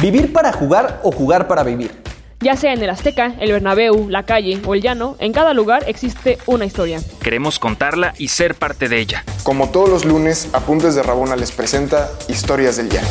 Vivir 0.00 0.32
para 0.32 0.52
jugar 0.52 1.00
o 1.02 1.10
jugar 1.10 1.48
para 1.48 1.64
vivir. 1.64 1.90
Ya 2.38 2.54
sea 2.54 2.72
en 2.72 2.80
el 2.80 2.88
Azteca, 2.88 3.34
el 3.40 3.50
Bernabéu, 3.50 4.08
la 4.08 4.22
calle 4.22 4.60
o 4.64 4.76
el 4.76 4.80
llano, 4.80 5.16
en 5.18 5.32
cada 5.32 5.54
lugar 5.54 5.82
existe 5.88 6.38
una 6.46 6.64
historia. 6.66 7.00
Queremos 7.20 7.58
contarla 7.58 8.14
y 8.16 8.28
ser 8.28 8.54
parte 8.54 8.88
de 8.88 9.00
ella. 9.00 9.24
Como 9.42 9.72
todos 9.72 9.88
los 9.88 10.04
lunes, 10.04 10.54
Apuntes 10.54 10.94
de 10.94 11.02
Rabona 11.02 11.34
les 11.34 11.50
presenta 11.50 12.08
Historias 12.28 12.76
del 12.76 12.90
Llano. 12.90 13.08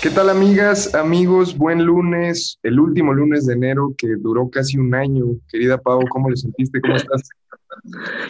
¿Qué 0.00 0.08
tal 0.08 0.30
amigas, 0.30 0.94
amigos? 0.94 1.58
Buen 1.58 1.84
lunes, 1.84 2.58
el 2.62 2.80
último 2.80 3.12
lunes 3.12 3.44
de 3.44 3.52
enero 3.52 3.94
que 3.98 4.06
duró 4.18 4.48
casi 4.48 4.78
un 4.78 4.94
año. 4.94 5.26
Querida 5.50 5.76
Pau, 5.76 6.00
¿cómo 6.08 6.30
le 6.30 6.38
sentiste? 6.38 6.80
¿Cómo 6.80 6.96
estás? 6.96 7.28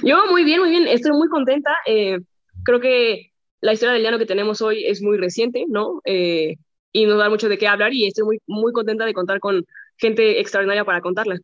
Yo 0.03 0.17
muy 0.33 0.43
bien, 0.43 0.59
muy 0.59 0.71
bien. 0.71 0.89
Estoy 0.89 1.13
muy 1.13 1.29
contenta. 1.29 1.71
Eh, 1.87 2.19
creo 2.65 2.81
que 2.81 3.31
la 3.61 3.73
historia 3.73 3.93
del 3.93 4.03
llano 4.03 4.19
que 4.19 4.27
tenemos 4.27 4.61
hoy 4.63 4.85
es 4.85 5.01
muy 5.01 5.17
reciente, 5.17 5.65
¿no? 5.69 6.01
Eh, 6.05 6.57
y 6.95 7.07
nos 7.07 7.19
da 7.19 7.29
mucho 7.29 7.49
de 7.49 7.59
qué 7.59 7.67
hablar 7.67 7.93
y 7.93 8.07
estoy 8.07 8.25
muy, 8.25 8.39
muy 8.47 8.73
contenta 8.73 9.05
de 9.05 9.13
contar 9.13 9.41
con 9.41 9.67
gente 9.99 10.41
extraordinaria 10.41 10.85
para 10.85 11.01
contarla. 11.01 11.39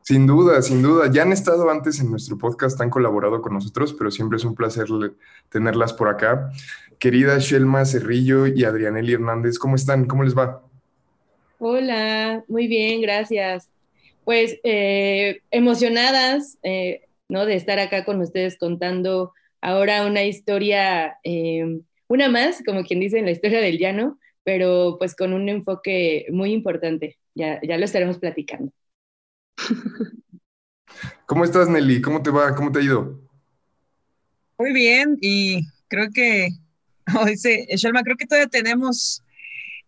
Sin 0.00 0.26
duda, 0.26 0.62
sin 0.62 0.82
duda. 0.82 1.10
Ya 1.12 1.22
han 1.22 1.32
estado 1.32 1.68
antes 1.70 2.00
en 2.00 2.10
nuestro 2.10 2.38
podcast, 2.38 2.80
han 2.80 2.88
colaborado 2.88 3.42
con 3.42 3.52
nosotros, 3.52 3.92
pero 3.92 4.10
siempre 4.10 4.38
es 4.38 4.44
un 4.44 4.54
placer 4.54 4.86
tenerlas 5.50 5.92
por 5.92 6.08
acá. 6.08 6.50
Querida 6.98 7.38
Shelma 7.38 7.84
Cerrillo 7.84 8.46
y 8.46 8.64
Adrianely 8.64 9.12
Hernández, 9.12 9.58
¿cómo 9.58 9.76
están? 9.76 10.06
¿Cómo 10.06 10.24
les 10.24 10.36
va? 10.36 10.62
Hola, 11.58 12.42
muy 12.48 12.66
bien, 12.66 13.02
gracias. 13.02 13.68
Pues 14.24 14.58
eh, 14.64 15.42
emocionadas, 15.50 16.56
eh, 16.62 17.02
¿no? 17.28 17.44
De 17.44 17.56
estar 17.56 17.78
acá 17.78 18.06
con 18.06 18.22
ustedes 18.22 18.56
contando 18.58 19.34
ahora 19.60 20.06
una 20.06 20.24
historia, 20.24 21.18
eh, 21.24 21.82
una 22.08 22.30
más, 22.30 22.62
como 22.64 22.84
quien 22.84 23.00
dice, 23.00 23.18
en 23.18 23.26
la 23.26 23.32
historia 23.32 23.60
del 23.60 23.78
llano, 23.78 24.18
pero 24.44 24.96
pues 24.98 25.14
con 25.14 25.32
un 25.32 25.48
enfoque 25.48 26.26
muy 26.30 26.52
importante. 26.52 27.18
Ya, 27.34 27.60
ya 27.62 27.78
lo 27.78 27.84
estaremos 27.84 28.18
platicando. 28.18 28.72
¿Cómo 31.26 31.44
estás, 31.44 31.68
Nelly? 31.68 32.00
¿Cómo 32.00 32.22
te 32.22 32.30
va? 32.30 32.54
¿Cómo 32.54 32.72
te 32.72 32.80
ha 32.80 32.82
ido? 32.82 33.20
Muy 34.58 34.72
bien, 34.72 35.16
y 35.20 35.62
creo 35.88 36.10
que, 36.12 36.50
como 37.12 37.26
dice 37.26 37.66
Shelma, 37.76 38.02
creo 38.02 38.16
que 38.16 38.26
todavía 38.26 38.48
tenemos 38.48 39.22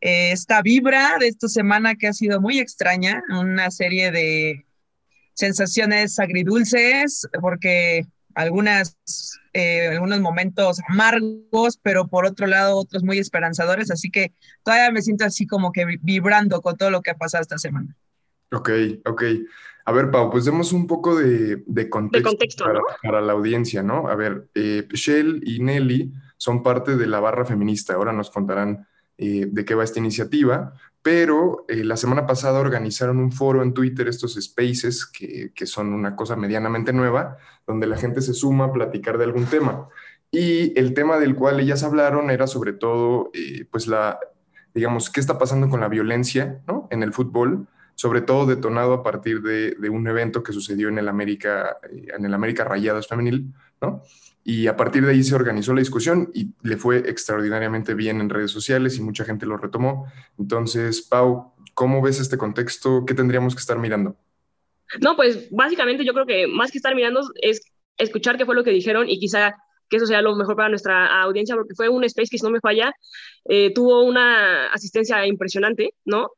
eh, 0.01 0.33
esta 0.33 0.63
vibra 0.63 1.19
de 1.19 1.29
esta 1.29 1.49
semana 1.49 1.95
que 1.95 2.09
ha 2.09 2.13
sido 2.13 2.41
muy 2.41 2.59
extraña, 2.59 3.23
una 3.29 3.71
serie 3.71 4.11
de 4.11 4.65
sensaciones 5.35 6.19
agridulces, 6.19 7.29
porque 7.41 8.07
algunas, 8.35 8.97
eh, 9.53 9.89
algunos 9.89 10.21
momentos 10.21 10.81
amargos, 10.89 11.79
pero 11.83 12.09
por 12.09 12.27
otro 12.27 12.47
lado 12.47 12.77
otros 12.77 13.03
muy 13.03 13.19
esperanzadores, 13.19 13.91
así 13.91 14.11
que 14.11 14.33
todavía 14.63 14.91
me 14.91 15.03
siento 15.03 15.25
así 15.25 15.47
como 15.47 15.73
que 15.73 15.99
vibrando 16.01 16.61
con 16.61 16.77
todo 16.77 16.91
lo 16.91 17.03
que 17.03 17.11
ha 17.11 17.17
pasado 17.17 17.43
esta 17.43 17.59
semana. 17.59 17.97
Ok, 18.53 18.71
ok. 19.07 19.23
A 19.85 19.93
ver, 19.93 20.11
Pau, 20.11 20.31
pues 20.31 20.45
demos 20.45 20.73
un 20.73 20.87
poco 20.87 21.17
de, 21.17 21.65
contexto, 21.91 22.65
para, 23.03 23.21
la 23.21 23.33
audiencia, 23.33 23.83
¿no? 23.83 24.09
A 24.09 24.15
ver, 24.15 24.49
eh, 24.55 24.87
Shell 24.93 25.43
y 25.45 25.59
Nelly 25.61 26.13
son 26.37 26.63
parte 26.63 26.97
de 26.97 27.07
la 27.07 27.19
barra 27.19 27.45
feminista, 27.45 27.95
ahora 27.95 28.13
nos 28.13 28.31
contarán 28.31 28.87
eh, 29.19 29.47
de 29.51 29.65
qué 29.65 29.75
va 29.75 29.85
esta 29.85 29.99
iniciativa, 29.99 30.75
pero 31.03 31.65
eh, 31.69 31.83
la 31.83 31.97
semana 31.97 32.27
pasada 32.27 32.61
organizaron 32.61 33.19
un 33.19 33.33
foro 33.33 33.63
en 33.63 33.75
Twitter, 33.75 34.07
estos 34.07 34.35
spaces, 34.41 35.05
que, 35.05 35.51
son 35.67 35.93
una 35.93 36.15
cosa 36.15 36.37
medianamente 36.37 36.93
nueva, 36.93 37.39
donde 37.67 37.89
la 37.89 37.97
gente 37.97 38.21
se 38.21 38.35
suma 38.35 38.67
a 38.67 38.73
platicar 38.73 39.19
de 39.19 39.25
algún 39.25 39.47
tema. 39.47 39.89
Y 40.31 40.79
el 40.79 40.95
tema 40.95 41.19
del 41.19 41.35
cual 41.35 41.61
ellas 41.61 41.83
hablaron 41.83 42.31
era 42.31 42.47
sobre 42.47 42.73
todo, 42.73 43.31
eh, 43.35 43.67
pues 43.71 43.89
la, 43.89 44.21
digamos, 44.75 45.11
qué 45.11 45.21
está 45.21 45.39
pasando 45.39 45.69
con 45.69 45.81
la 45.81 45.89
violencia 45.89 46.63
¿no? 46.69 46.87
en 46.91 47.03
el 47.03 47.13
fútbol, 47.13 47.67
sobre 47.97 48.21
todo 48.21 48.47
detonado 48.47 48.95
a 48.95 49.03
partir 49.03 49.43
de, 49.43 49.73
de 49.73 49.91
un 49.91 50.07
evento 50.07 50.43
que 50.43 50.53
sucedió 50.53 50.89
en 50.89 50.99
el 50.99 51.09
América, 51.09 51.79
en 51.91 52.25
el 52.25 52.33
América 52.33 52.65
Rayadas 52.65 53.09
Femenil, 53.09 53.53
¿no? 53.81 54.03
Y 54.45 54.67
a 54.67 54.77
partir 54.77 55.05
de 55.05 55.13
ahí 55.13 55.23
se 55.23 55.35
organizó 55.35 55.73
la 55.73 55.81
discusión 55.81 56.31
y 56.35 56.53
le 56.63 56.77
fue 56.77 56.99
extraordinariamente 56.99 57.95
bien 57.95 58.21
en 58.21 58.29
redes 58.29 58.51
sociales 58.51 58.99
y 58.99 59.03
mucha 59.03 59.25
gente 59.25 59.47
lo 59.47 59.57
retomó. 59.57 60.07
Entonces, 60.39 61.03
Pau, 61.03 61.53
¿cómo 61.75 62.03
ves 62.03 62.21
este 62.21 62.39
contexto? 62.39 63.05
¿Qué 63.07 63.15
tendríamos 63.15 63.55
que 63.55 63.61
estar 63.61 63.79
mirando? 63.79 64.17
No, 65.01 65.17
pues 65.17 65.49
básicamente 65.51 66.05
yo 66.05 66.13
creo 66.13 66.27
que 66.27 66.47
más 66.47 66.71
que 66.71 66.79
estar 66.79 66.95
mirando 66.95 67.21
es 67.41 67.63
escuchar 67.97 68.37
qué 68.37 68.45
fue 68.45 68.55
lo 68.55 68.65
que 68.65 68.71
dijeron 68.71 69.09
y 69.09 69.19
quizá 69.19 69.57
que 69.89 69.97
eso 69.99 70.07
sea 70.07 70.23
lo 70.23 70.35
mejor 70.35 70.57
para 70.57 70.71
nuestra 70.71 71.23
audiencia, 71.23 71.55
porque 71.55 71.75
fue 71.75 71.89
un 71.89 72.03
space 72.05 72.31
que, 72.31 72.39
si 72.39 72.45
no 72.45 72.51
me 72.51 72.61
falla, 72.61 72.95
eh, 73.45 73.73
tuvo 73.75 74.03
una 74.03 74.73
asistencia 74.73 75.27
impresionante, 75.27 75.95
¿no? 76.07 76.31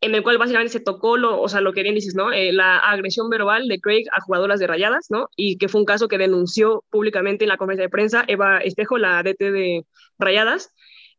En 0.00 0.14
el 0.14 0.22
cual 0.22 0.38
básicamente 0.38 0.72
se 0.72 0.80
tocó 0.80 1.16
lo, 1.16 1.40
o 1.40 1.48
sea, 1.48 1.60
lo 1.60 1.72
que 1.72 1.82
bien 1.82 1.94
dices, 1.94 2.14
¿no? 2.14 2.32
Eh, 2.32 2.52
la 2.52 2.78
agresión 2.78 3.30
verbal 3.30 3.66
de 3.68 3.80
Craig 3.80 4.04
a 4.12 4.20
jugadoras 4.20 4.60
de 4.60 4.66
Rayadas, 4.66 5.06
¿no? 5.10 5.28
Y 5.36 5.58
que 5.58 5.68
fue 5.68 5.80
un 5.80 5.86
caso 5.86 6.08
que 6.08 6.18
denunció 6.18 6.84
públicamente 6.90 7.44
en 7.44 7.48
la 7.48 7.56
conferencia 7.56 7.84
de 7.84 7.90
prensa 7.90 8.24
Eva 8.28 8.58
Espejo, 8.58 8.98
la 8.98 9.22
DT 9.22 9.52
de 9.52 9.86
Rayadas, 10.18 10.72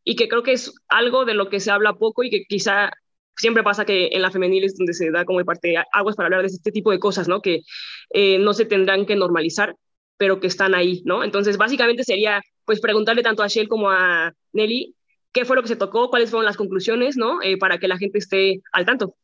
y 0.04 0.16
que 0.16 0.28
creo 0.28 0.42
que 0.42 0.52
es 0.52 0.72
algo 0.88 1.24
de 1.24 1.34
lo 1.34 1.48
que 1.48 1.60
se 1.60 1.70
habla 1.70 1.94
poco 1.94 2.22
y 2.22 2.30
que 2.30 2.44
quizá 2.48 2.90
siempre 3.36 3.62
pasa 3.62 3.84
que 3.84 4.10
en 4.12 4.22
la 4.22 4.30
femenil 4.30 4.64
es 4.64 4.76
donde 4.76 4.94
se 4.94 5.10
da 5.10 5.24
como 5.24 5.38
de 5.38 5.44
parte 5.44 5.74
aguas 5.92 6.16
para 6.16 6.26
hablar 6.26 6.42
de 6.42 6.48
este 6.48 6.72
tipo 6.72 6.90
de 6.90 6.98
cosas, 6.98 7.28
¿no? 7.28 7.40
Que 7.40 7.62
eh, 8.10 8.38
no 8.38 8.54
se 8.54 8.64
tendrán 8.64 9.06
que 9.06 9.16
normalizar, 9.16 9.76
pero 10.16 10.40
que 10.40 10.48
están 10.48 10.74
ahí, 10.74 11.02
¿no? 11.04 11.24
Entonces, 11.24 11.56
básicamente 11.56 12.04
sería, 12.04 12.42
pues, 12.64 12.80
preguntarle 12.80 13.22
tanto 13.22 13.42
a 13.42 13.48
Shell 13.48 13.68
como 13.68 13.90
a 13.90 14.32
Nelly 14.52 14.94
qué 15.38 15.44
fue 15.44 15.54
lo 15.54 15.62
que 15.62 15.68
se 15.68 15.76
tocó, 15.76 16.10
cuáles 16.10 16.30
fueron 16.30 16.46
las 16.46 16.56
conclusiones, 16.56 17.16
¿no? 17.16 17.40
Eh, 17.42 17.56
para 17.58 17.78
que 17.78 17.86
la 17.86 17.96
gente 17.96 18.18
esté 18.18 18.60
al 18.72 18.84
tanto. 18.84 19.14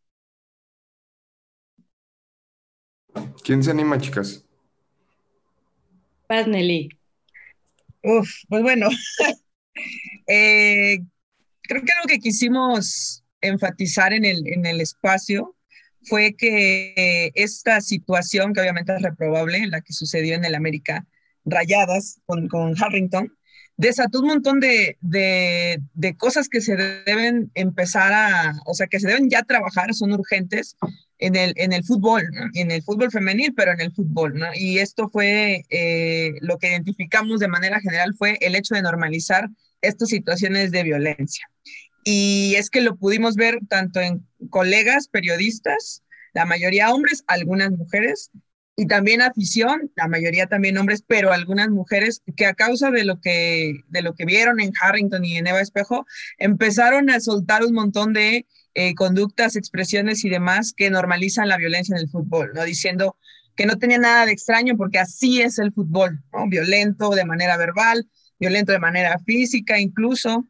¿Quién 3.43 3.65
se 3.65 3.73
anima, 3.73 3.99
chicas? 3.99 4.45
Paz, 6.29 6.47
Nelly. 6.47 6.89
Uf, 8.05 8.31
pues 8.49 8.63
bueno, 8.63 8.89
eh, 10.29 10.99
creo 11.63 11.83
que 11.83 11.93
lo 12.01 12.07
que 12.07 12.21
quisimos 12.21 13.25
enfatizar 13.41 14.13
en 14.13 14.25
el, 14.25 14.47
en 14.47 14.67
el 14.67 14.81
espacio 14.81 15.57
fue 16.03 16.37
que 16.37 17.33
esta 17.35 17.81
situación, 17.81 18.53
que 18.53 18.61
obviamente 18.61 18.95
es 18.95 19.03
reprobable, 19.03 19.67
la 19.67 19.81
que 19.81 19.93
sucedió 19.93 20.37
en 20.37 20.45
el 20.45 20.55
América 20.55 21.07
Rayadas 21.45 22.21
con, 22.25 22.47
con 22.47 22.75
Harrington, 22.81 23.37
desató 23.77 24.21
un 24.21 24.29
montón 24.29 24.61
de, 24.61 24.97
de, 25.01 26.17
cosas 26.17 26.49
que 26.49 26.61
se 26.61 26.77
deben 26.77 27.51
empezar 27.55 28.13
a, 28.13 28.55
o 28.67 28.75
sea, 28.75 28.87
que 28.87 29.01
se 29.01 29.09
deben 29.09 29.29
ya 29.29 29.43
trabajar, 29.43 29.95
son 29.95 30.13
urgentes 30.13 30.77
en 31.19 31.37
el, 31.37 31.55
en 31.57 31.73
el 31.73 31.85
fútbol, 31.85 32.23
en 32.55 32.71
el 32.71 32.83
fútbol 32.83 33.11
femenil, 33.11 33.53
pero 33.55 33.73
en 33.73 33.81
el 33.81 33.93
fútbol, 33.93 34.35
¿no? 34.35 34.47
Y 34.55 34.79
esto 34.79 35.09
fue 35.09 35.65
eh, 35.71 36.33
lo 36.41 36.59
que 36.59 36.69
identificamos 36.69 37.41
de 37.41 37.49
manera 37.49 37.81
general 37.81 38.15
fue 38.17 38.39
el 38.41 38.55
hecho 38.55 38.75
de 38.75 38.83
normalizar 38.83 39.49
estas 39.81 40.09
situaciones 40.09 40.71
de 40.71 40.83
violencia. 40.83 41.49
Y 42.05 42.55
es 42.57 42.71
que 42.71 42.81
lo 42.81 42.97
pudimos 42.97 43.35
ver 43.35 43.59
tanto 43.69 44.01
en 44.01 44.27
colegas 44.51 45.09
periodistas, 45.09 46.03
la 46.33 46.45
mayoría 46.45 46.93
hombres, 46.93 47.25
algunas 47.27 47.71
mujeres, 47.71 48.31
y 48.77 48.87
también 48.87 49.23
afición, 49.23 49.93
la 49.95 50.09
mayoría 50.09 50.47
también 50.47 50.77
hombres, 50.79 51.05
pero 51.07 51.33
algunas 51.33 51.71
mujeres 51.71 52.23
que 52.37 52.47
a 52.47 52.55
causa 52.55 52.91
de 52.91 53.05
lo 53.05 53.21
que, 53.21 53.81
de 53.89 54.03
lo 54.03 54.15
que 54.15 54.25
vieron 54.25 54.61
en 54.61 54.73
Harrington 54.81 55.25
y 55.25 55.37
en 55.37 55.47
Eva 55.47 55.61
Espejo, 55.61 56.07
empezaron 56.39 57.09
a 57.11 57.21
soltar 57.21 57.65
un 57.65 57.73
montón 57.73 58.13
de 58.13 58.47
eh, 58.75 58.95
conductas, 58.97 59.55
expresiones 59.55 60.25
y 60.25 60.29
demás 60.29 60.73
que 60.77 60.91
normalizan 60.91 61.49
la 61.49 61.57
violencia 61.57 61.95
en 61.95 62.03
el 62.03 62.11
fútbol, 62.11 62.51
¿no? 62.55 62.65
Diciendo 62.65 63.17
que 63.55 63.67
no 63.67 63.79
tenía 63.79 63.99
nada 63.99 64.27
de 64.27 64.33
extraño 64.33 64.77
porque 64.77 64.99
así 64.99 65.41
es 65.41 65.61
el 65.61 65.73
fútbol, 65.73 66.25
¿no? 66.33 66.49
Violento 66.49 67.11
de 67.11 67.25
manera 67.25 67.57
verbal, 67.57 68.09
violento 68.41 68.73
de 68.73 68.81
manera 68.81 69.21
física 69.21 69.79
incluso. 69.79 70.49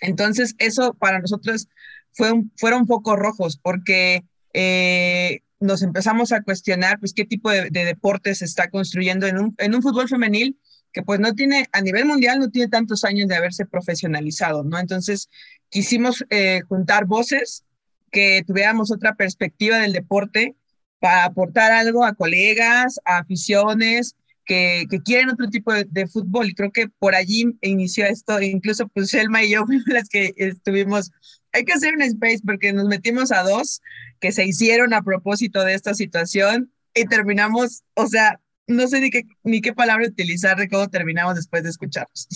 Entonces, 0.00 0.54
eso 0.58 0.94
para 0.94 1.18
nosotros 1.18 1.68
fue 2.12 2.30
un, 2.30 2.52
fueron 2.56 2.86
focos 2.86 3.18
rojos 3.18 3.58
porque... 3.60 4.24
Eh, 4.56 5.40
nos 5.64 5.82
empezamos 5.82 6.32
a 6.32 6.42
cuestionar 6.42 6.98
pues 7.00 7.12
qué 7.12 7.24
tipo 7.24 7.50
de, 7.50 7.70
deporte 7.70 8.34
se 8.34 8.44
está 8.44 8.68
construyendo 8.70 9.26
en 9.26 9.38
un, 9.38 9.54
en 9.58 9.74
un 9.74 9.82
fútbol 9.82 10.08
femenil 10.08 10.58
que 10.92 11.02
pues 11.02 11.18
no 11.18 11.34
tiene, 11.34 11.66
a 11.72 11.80
nivel 11.80 12.04
mundial 12.04 12.38
no 12.38 12.50
tiene 12.50 12.68
tantos 12.68 13.04
años 13.04 13.28
de 13.28 13.34
haberse 13.34 13.66
profesionalizado, 13.66 14.62
¿no? 14.62 14.78
Entonces 14.78 15.28
quisimos 15.68 16.24
eh, 16.30 16.60
juntar 16.68 17.06
voces, 17.06 17.64
que 18.12 18.44
tuviéramos 18.46 18.92
otra 18.92 19.16
perspectiva 19.16 19.78
del 19.78 19.92
deporte 19.92 20.54
para 21.00 21.24
aportar 21.24 21.72
algo 21.72 22.04
a 22.04 22.14
colegas, 22.14 23.00
a 23.04 23.18
aficiones, 23.18 24.14
que, 24.46 24.84
que, 24.88 25.00
quieren 25.00 25.30
otro 25.30 25.48
tipo 25.48 25.72
de, 25.72 26.06
fútbol. 26.06 26.48
Y 26.48 26.54
creo 26.54 26.70
que 26.70 26.88
por 26.98 27.14
allí 27.14 27.56
inició 27.60 28.06
esto. 28.06 28.40
Incluso 28.40 28.88
pues 28.88 29.10
Selma 29.10 29.42
y 29.42 29.50
yo 29.50 29.64
fuimos 29.66 29.86
las 29.88 30.08
que 30.08 30.32
estuvimos. 30.36 31.10
Hay 31.54 31.64
que 31.64 31.72
hacer 31.72 31.94
un 31.94 32.02
space 32.02 32.40
porque 32.44 32.72
nos 32.72 32.86
metimos 32.86 33.32
a 33.32 33.42
dos 33.42 33.80
que 34.20 34.32
se 34.32 34.44
hicieron 34.44 34.92
a 34.92 35.02
propósito 35.02 35.64
de 35.64 35.74
esta 35.74 35.94
situación 35.94 36.70
y 36.94 37.06
terminamos, 37.06 37.84
o 37.94 38.06
sea, 38.06 38.40
no 38.66 38.86
sé 38.88 39.00
ni 39.00 39.10
qué, 39.10 39.22
ni 39.42 39.60
qué 39.60 39.72
palabra 39.72 40.06
utilizar 40.06 40.56
de 40.58 40.68
cómo 40.68 40.88
terminamos 40.88 41.36
después 41.36 41.62
de 41.62 41.70
escucharlos. 41.70 42.28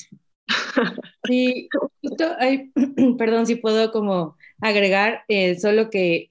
Sí, 1.26 1.68
perdón 3.18 3.46
si 3.46 3.56
puedo 3.56 3.92
como 3.92 4.38
agregar, 4.60 5.24
eh, 5.28 5.58
solo 5.58 5.90
que 5.90 6.30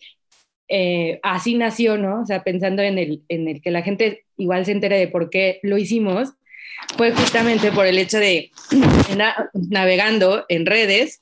eh, 0.70 1.20
así 1.22 1.56
nació, 1.56 2.00
¿no? 2.00 2.22
O 2.22 2.26
sea, 2.26 2.44
pensando 2.44 2.82
en 2.82 2.98
el, 2.98 3.24
en 3.30 3.48
el 3.48 3.62
que 3.62 3.70
la 3.70 3.84
gente 3.84 4.26
igual 4.38 4.66
se 4.66 4.72
entere 4.72 4.98
de 4.98 5.08
por 5.08 5.30
qué 5.30 5.60
lo 5.62 5.78
hicimos, 5.78 6.34
fue 6.98 7.12
justamente 7.12 7.72
por 7.72 7.86
el 7.86 7.98
hecho 7.98 8.18
de 8.18 8.52
navegando 9.70 10.46
en 10.50 10.66
redes. 10.66 11.22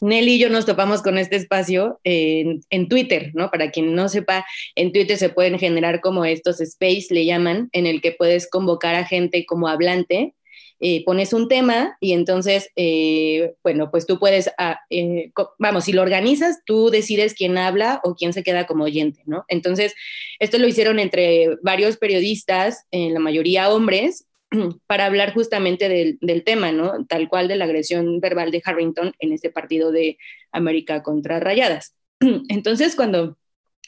Nelly 0.00 0.34
y 0.34 0.38
yo 0.38 0.48
nos 0.50 0.66
topamos 0.66 1.02
con 1.02 1.18
este 1.18 1.36
espacio 1.36 2.00
en, 2.04 2.88
Twitter, 2.88 3.30
¿no? 3.34 3.50
Para 3.50 3.70
quien 3.70 3.94
no 3.94 4.08
sepa, 4.08 4.46
en 4.74 4.92
Twitter 4.92 5.16
se 5.16 5.28
pueden 5.28 5.58
generar 5.58 6.00
como 6.00 6.24
estos 6.24 6.60
space, 6.60 7.06
le 7.10 7.24
llaman, 7.24 7.68
en 7.72 7.86
el 7.86 8.00
que 8.00 8.12
puedes 8.12 8.48
convocar 8.48 8.94
a 8.94 9.04
gente 9.04 9.44
como 9.46 9.68
hablante 9.68 10.34
eh, 10.82 11.04
pones 11.04 11.34
un 11.34 11.46
tema 11.46 11.98
y 12.00 12.12
entonces, 12.14 12.70
eh, 12.74 13.52
bueno, 13.62 13.90
pues 13.90 14.06
tú 14.06 14.18
puedes, 14.18 14.50
ah, 14.56 14.80
eh, 14.88 15.30
vamos, 15.58 15.84
si 15.84 15.92
lo 15.92 16.00
organizas, 16.00 16.60
tú 16.64 16.88
decides 16.88 17.34
quién 17.34 17.58
habla 17.58 18.00
o 18.02 18.14
quién 18.14 18.32
se 18.32 18.42
queda 18.42 18.66
como 18.66 18.84
oyente, 18.84 19.20
¿no? 19.26 19.44
Entonces, 19.48 19.94
esto 20.38 20.56
lo 20.56 20.66
hicieron 20.66 20.98
entre 20.98 21.58
varios 21.62 21.98
periodistas, 21.98 22.86
en 22.90 23.12
la 23.12 23.20
mayoría 23.20 23.68
hombres, 23.68 24.26
para 24.86 25.06
hablar 25.06 25.32
justamente 25.34 25.88
del, 25.88 26.18
del, 26.20 26.44
tema, 26.44 26.72
¿no? 26.72 27.04
Tal 27.06 27.28
cual 27.28 27.48
de 27.48 27.56
la 27.56 27.64
agresión 27.64 28.20
verbal 28.20 28.50
de 28.50 28.62
Harrington 28.64 29.12
en 29.18 29.32
este 29.32 29.50
partido 29.50 29.92
de 29.92 30.18
América 30.52 31.02
contra 31.02 31.40
Rayadas. 31.40 31.94
Entonces, 32.48 32.96
cuando 32.96 33.38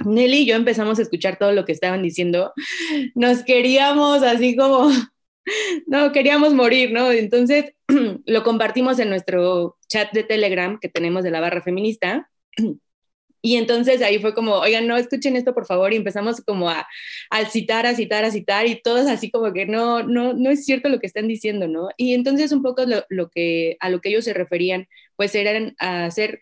Nelly 0.04 0.38
y 0.38 0.46
yo 0.46 0.56
empezamos 0.56 0.98
a 0.98 1.02
escuchar 1.02 1.38
todo 1.38 1.52
lo 1.52 1.64
que 1.64 1.72
estaban 1.72 2.02
diciendo, 2.02 2.52
nos 3.14 3.42
queríamos 3.42 4.22
así 4.22 4.56
como 4.56 4.90
no, 5.86 6.12
queríamos 6.12 6.54
morir, 6.54 6.92
¿no? 6.92 7.10
Entonces 7.10 7.74
lo 8.26 8.42
compartimos 8.42 8.98
en 8.98 9.10
nuestro 9.10 9.76
chat 9.88 10.12
de 10.12 10.24
Telegram 10.24 10.78
que 10.80 10.88
tenemos 10.88 11.24
de 11.24 11.30
la 11.30 11.40
barra 11.40 11.62
feminista. 11.62 12.30
Y 13.42 13.56
entonces 13.56 14.00
ahí 14.02 14.20
fue 14.20 14.34
como, 14.34 14.54
oigan, 14.54 14.86
no, 14.86 14.96
escuchen 14.96 15.36
esto 15.36 15.52
por 15.52 15.66
favor, 15.66 15.92
y 15.92 15.96
empezamos 15.96 16.40
como 16.40 16.70
a, 16.70 16.86
citar, 17.50 17.86
a 17.86 17.94
citar, 17.94 18.24
a 18.24 18.30
citar, 18.30 18.66
y 18.68 18.80
todos 18.80 19.08
así 19.08 19.30
como 19.30 19.52
que 19.52 19.66
no, 19.66 20.04
no, 20.04 20.32
no 20.32 20.50
es 20.50 20.64
cierto 20.64 20.88
lo 20.88 21.00
que 21.00 21.08
están 21.08 21.26
diciendo, 21.26 21.66
¿no? 21.66 21.88
Y 21.96 22.14
entonces 22.14 22.52
un 22.52 22.62
poco 22.62 22.84
lo, 22.86 23.04
lo 23.08 23.28
que, 23.30 23.76
a 23.80 23.90
lo 23.90 24.00
que 24.00 24.10
ellos 24.10 24.24
se 24.24 24.32
referían, 24.32 24.86
pues 25.16 25.34
eran 25.34 25.74
a 25.80 26.04
hacer 26.06 26.40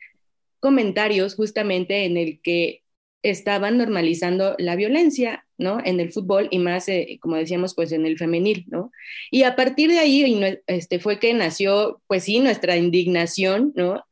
comentarios 0.60 1.34
justamente 1.34 2.04
en 2.04 2.18
el 2.18 2.40
que 2.42 2.79
estaban 3.22 3.76
normalizando 3.76 4.54
la 4.58 4.76
violencia, 4.76 5.44
¿no? 5.58 5.78
En 5.84 6.00
el 6.00 6.10
fútbol 6.10 6.48
y 6.50 6.58
más, 6.58 6.88
eh, 6.88 7.18
como 7.20 7.36
decíamos, 7.36 7.74
pues 7.74 7.92
en 7.92 8.06
el 8.06 8.16
femenil, 8.16 8.64
¿no? 8.68 8.90
Y 9.30 9.42
a 9.42 9.56
partir 9.56 9.90
de 9.90 9.98
ahí 9.98 10.56
este, 10.66 11.00
fue 11.00 11.18
que 11.18 11.34
nació, 11.34 12.00
pues 12.06 12.24
sí, 12.24 12.40
nuestra 12.40 12.78
indignación, 12.78 13.72
¿no? 13.76 14.02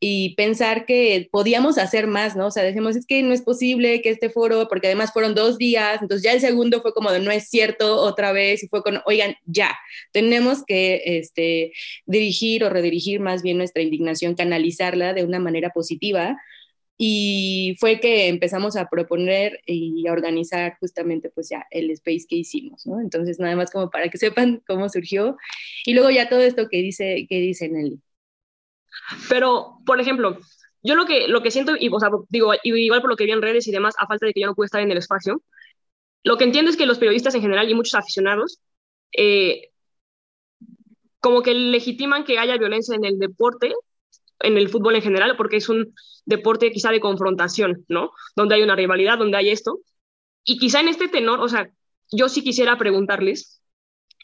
Y 0.00 0.34
pensar 0.34 0.84
que 0.84 1.28
podíamos 1.32 1.78
hacer 1.78 2.06
más, 2.06 2.36
¿no? 2.36 2.48
O 2.48 2.50
sea, 2.50 2.62
decimos, 2.62 2.94
es 2.94 3.06
que 3.06 3.22
no 3.22 3.32
es 3.32 3.40
posible 3.40 4.02
que 4.02 4.10
este 4.10 4.28
foro, 4.28 4.68
porque 4.68 4.88
además 4.88 5.12
fueron 5.14 5.34
dos 5.34 5.56
días, 5.56 6.02
entonces 6.02 6.22
ya 6.22 6.32
el 6.32 6.40
segundo 6.40 6.82
fue 6.82 6.92
como 6.92 7.10
de 7.10 7.20
no 7.20 7.30
es 7.30 7.48
cierto 7.48 7.96
otra 7.96 8.32
vez 8.32 8.62
y 8.62 8.68
fue 8.68 8.82
con, 8.82 9.00
oigan, 9.06 9.36
ya, 9.46 9.78
tenemos 10.12 10.62
que 10.66 11.02
este, 11.04 11.72
dirigir 12.04 12.64
o 12.64 12.70
redirigir 12.70 13.20
más 13.20 13.42
bien 13.42 13.56
nuestra 13.56 13.82
indignación, 13.82 14.34
canalizarla 14.34 15.14
de 15.14 15.24
una 15.24 15.38
manera 15.38 15.70
positiva 15.70 16.36
y 16.98 17.76
fue 17.78 18.00
que 18.00 18.28
empezamos 18.28 18.76
a 18.76 18.88
proponer 18.88 19.60
y 19.66 20.06
a 20.08 20.12
organizar 20.12 20.76
justamente 20.80 21.30
pues 21.30 21.48
ya 21.48 21.64
el 21.70 21.90
space 21.92 22.26
que 22.28 22.36
hicimos, 22.36 22.86
¿no? 22.86 23.00
Entonces 23.00 23.38
nada 23.38 23.54
más 23.56 23.70
como 23.70 23.88
para 23.88 24.08
que 24.08 24.18
sepan 24.18 24.62
cómo 24.66 24.88
surgió 24.88 25.36
y 25.86 25.94
luego 25.94 26.10
ya 26.10 26.28
todo 26.28 26.40
esto 26.40 26.68
que 26.68 26.78
dice 26.78 27.26
que 27.28 27.40
dice 27.40 27.68
Nelly. 27.68 28.00
Pero, 29.28 29.78
por 29.86 30.00
ejemplo, 30.00 30.38
yo 30.82 30.94
lo 30.94 31.06
que, 31.06 31.28
lo 31.28 31.42
que 31.42 31.50
siento, 31.50 31.74
y 31.78 31.88
o 31.88 32.00
sea, 32.00 32.10
digo, 32.28 32.52
igual 32.64 33.00
por 33.00 33.10
lo 33.10 33.16
que 33.16 33.24
vi 33.24 33.32
en 33.32 33.42
redes 33.42 33.68
y 33.68 33.72
demás, 33.72 33.94
a 33.98 34.06
falta 34.06 34.26
de 34.26 34.32
que 34.32 34.40
yo 34.40 34.46
no 34.46 34.54
pueda 34.54 34.66
estar 34.66 34.80
en 34.80 34.90
el 34.90 34.98
espacio, 34.98 35.42
lo 36.24 36.36
que 36.36 36.44
entiendo 36.44 36.70
es 36.70 36.76
que 36.76 36.86
los 36.86 36.98
periodistas 36.98 37.34
en 37.34 37.42
general 37.42 37.70
y 37.70 37.74
muchos 37.74 37.94
aficionados, 37.94 38.60
eh, 39.12 39.70
como 41.20 41.42
que 41.42 41.54
legitiman 41.54 42.24
que 42.24 42.38
haya 42.38 42.56
violencia 42.58 42.94
en 42.94 43.04
el 43.04 43.18
deporte 43.18 43.72
en 44.40 44.56
el 44.56 44.68
fútbol 44.68 44.96
en 44.96 45.02
general, 45.02 45.36
porque 45.36 45.56
es 45.56 45.68
un 45.68 45.94
deporte 46.24 46.70
quizá 46.70 46.90
de 46.90 47.00
confrontación, 47.00 47.84
¿no? 47.88 48.10
Donde 48.36 48.54
hay 48.54 48.62
una 48.62 48.76
rivalidad, 48.76 49.18
donde 49.18 49.36
hay 49.36 49.50
esto. 49.50 49.80
Y 50.44 50.58
quizá 50.58 50.80
en 50.80 50.88
este 50.88 51.08
tenor, 51.08 51.40
o 51.40 51.48
sea, 51.48 51.70
yo 52.10 52.28
sí 52.28 52.42
quisiera 52.42 52.78
preguntarles, 52.78 53.60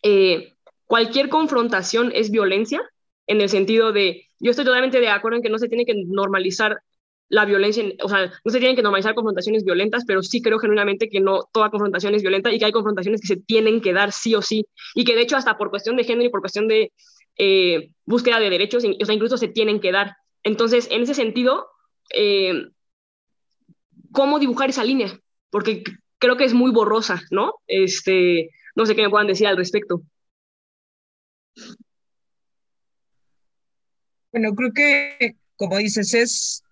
eh, 0.02 0.54
¿cualquier 0.86 1.28
confrontación 1.28 2.12
es 2.14 2.30
violencia? 2.30 2.82
En 3.26 3.40
el 3.40 3.48
sentido 3.48 3.92
de, 3.92 4.28
yo 4.38 4.50
estoy 4.50 4.64
totalmente 4.64 5.00
de 5.00 5.08
acuerdo 5.08 5.36
en 5.36 5.42
que 5.42 5.50
no 5.50 5.58
se 5.58 5.68
tiene 5.68 5.84
que 5.84 5.94
normalizar 6.06 6.80
la 7.28 7.44
violencia, 7.46 7.82
o 8.02 8.08
sea, 8.08 8.30
no 8.44 8.52
se 8.52 8.58
tienen 8.58 8.76
que 8.76 8.82
normalizar 8.82 9.14
confrontaciones 9.14 9.64
violentas, 9.64 10.04
pero 10.06 10.22
sí 10.22 10.42
creo 10.42 10.58
genuinamente 10.58 11.08
que 11.08 11.20
no 11.20 11.48
toda 11.52 11.70
confrontación 11.70 12.14
es 12.14 12.22
violenta 12.22 12.52
y 12.52 12.58
que 12.58 12.66
hay 12.66 12.72
confrontaciones 12.72 13.20
que 13.20 13.26
se 13.26 13.36
tienen 13.36 13.80
que 13.80 13.92
dar 13.92 14.12
sí 14.12 14.34
o 14.34 14.42
sí, 14.42 14.66
y 14.94 15.04
que 15.04 15.14
de 15.14 15.22
hecho 15.22 15.36
hasta 15.36 15.56
por 15.56 15.70
cuestión 15.70 15.96
de 15.96 16.04
género 16.04 16.28
y 16.28 16.30
por 16.30 16.40
cuestión 16.40 16.68
de 16.68 16.92
eh, 17.36 17.90
búsqueda 18.04 18.40
de 18.40 18.50
derechos, 18.50 18.84
o 18.84 19.04
sea, 19.04 19.14
incluso 19.14 19.36
se 19.36 19.48
tienen 19.48 19.80
que 19.80 19.92
dar. 19.92 20.16
Entonces, 20.42 20.88
en 20.90 21.02
ese 21.02 21.14
sentido, 21.14 21.66
eh, 22.14 22.68
¿cómo 24.12 24.38
dibujar 24.38 24.70
esa 24.70 24.84
línea? 24.84 25.18
Porque 25.50 25.82
creo 26.18 26.36
que 26.36 26.44
es 26.44 26.54
muy 26.54 26.70
borrosa, 26.70 27.22
¿no? 27.30 27.54
Este, 27.66 28.50
no 28.74 28.86
sé 28.86 28.94
qué 28.94 29.02
me 29.02 29.10
puedan 29.10 29.26
decir 29.26 29.46
al 29.46 29.56
respecto. 29.56 30.02
Bueno, 34.32 34.54
creo 34.54 34.72
que, 34.72 35.36
como 35.56 35.78
dices, 35.78 36.12
es 36.14 36.64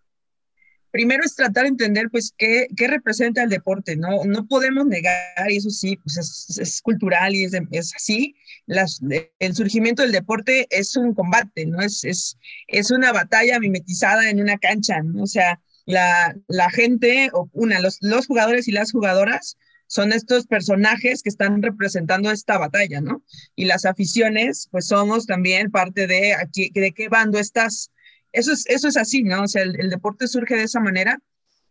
primero 0.92 1.24
es 1.24 1.34
tratar 1.34 1.64
de 1.64 1.70
entender, 1.70 2.08
pues, 2.10 2.32
qué, 2.36 2.68
qué 2.76 2.86
representa 2.86 3.42
el 3.42 3.48
deporte, 3.48 3.96
¿no? 3.96 4.24
No 4.24 4.46
podemos 4.46 4.86
negar, 4.86 5.50
y 5.50 5.56
eso 5.56 5.70
sí, 5.70 5.96
pues 5.96 6.58
es, 6.58 6.82
cultural 6.82 7.34
y 7.34 7.44
es 7.44 7.94
así, 7.96 8.36
el 8.66 9.54
surgimiento 9.54 10.02
del 10.02 10.12
deporte 10.12 10.66
es 10.70 10.96
un 10.96 11.14
combate, 11.14 11.66
¿no? 11.66 11.80
Es, 11.80 12.04
es, 12.04 12.38
es 12.68 12.90
una 12.90 13.12
batalla 13.12 13.58
mimetizada 13.58 14.30
en 14.30 14.40
una 14.40 14.58
cancha, 14.58 15.02
¿no? 15.02 15.24
O 15.24 15.26
sea, 15.26 15.60
la, 15.86 16.34
la 16.48 16.70
gente, 16.70 17.30
o 17.32 17.48
una, 17.52 17.80
los, 17.80 17.98
los 18.00 18.26
jugadores 18.26 18.68
y 18.68 18.72
las 18.72 18.92
jugadoras 18.92 19.56
son 19.86 20.12
estos 20.12 20.46
personajes 20.46 21.22
que 21.22 21.28
están 21.28 21.60
representando 21.60 22.30
esta 22.30 22.56
batalla, 22.56 23.00
¿no? 23.00 23.22
Y 23.56 23.66
las 23.66 23.84
aficiones, 23.84 24.68
pues 24.70 24.86
somos 24.86 25.26
también 25.26 25.70
parte 25.70 26.06
de, 26.06 26.34
aquí, 26.34 26.70
de 26.74 26.92
qué 26.92 27.08
bando 27.08 27.38
estás 27.38 27.90
eso 28.32 28.52
es, 28.52 28.66
eso 28.66 28.88
es 28.88 28.96
así, 28.96 29.22
¿no? 29.22 29.42
O 29.42 29.48
sea, 29.48 29.62
el, 29.62 29.90
deporte 29.90 30.26
surge 30.26 30.56
de 30.56 30.64
esa 30.64 30.80
manera, 30.80 31.20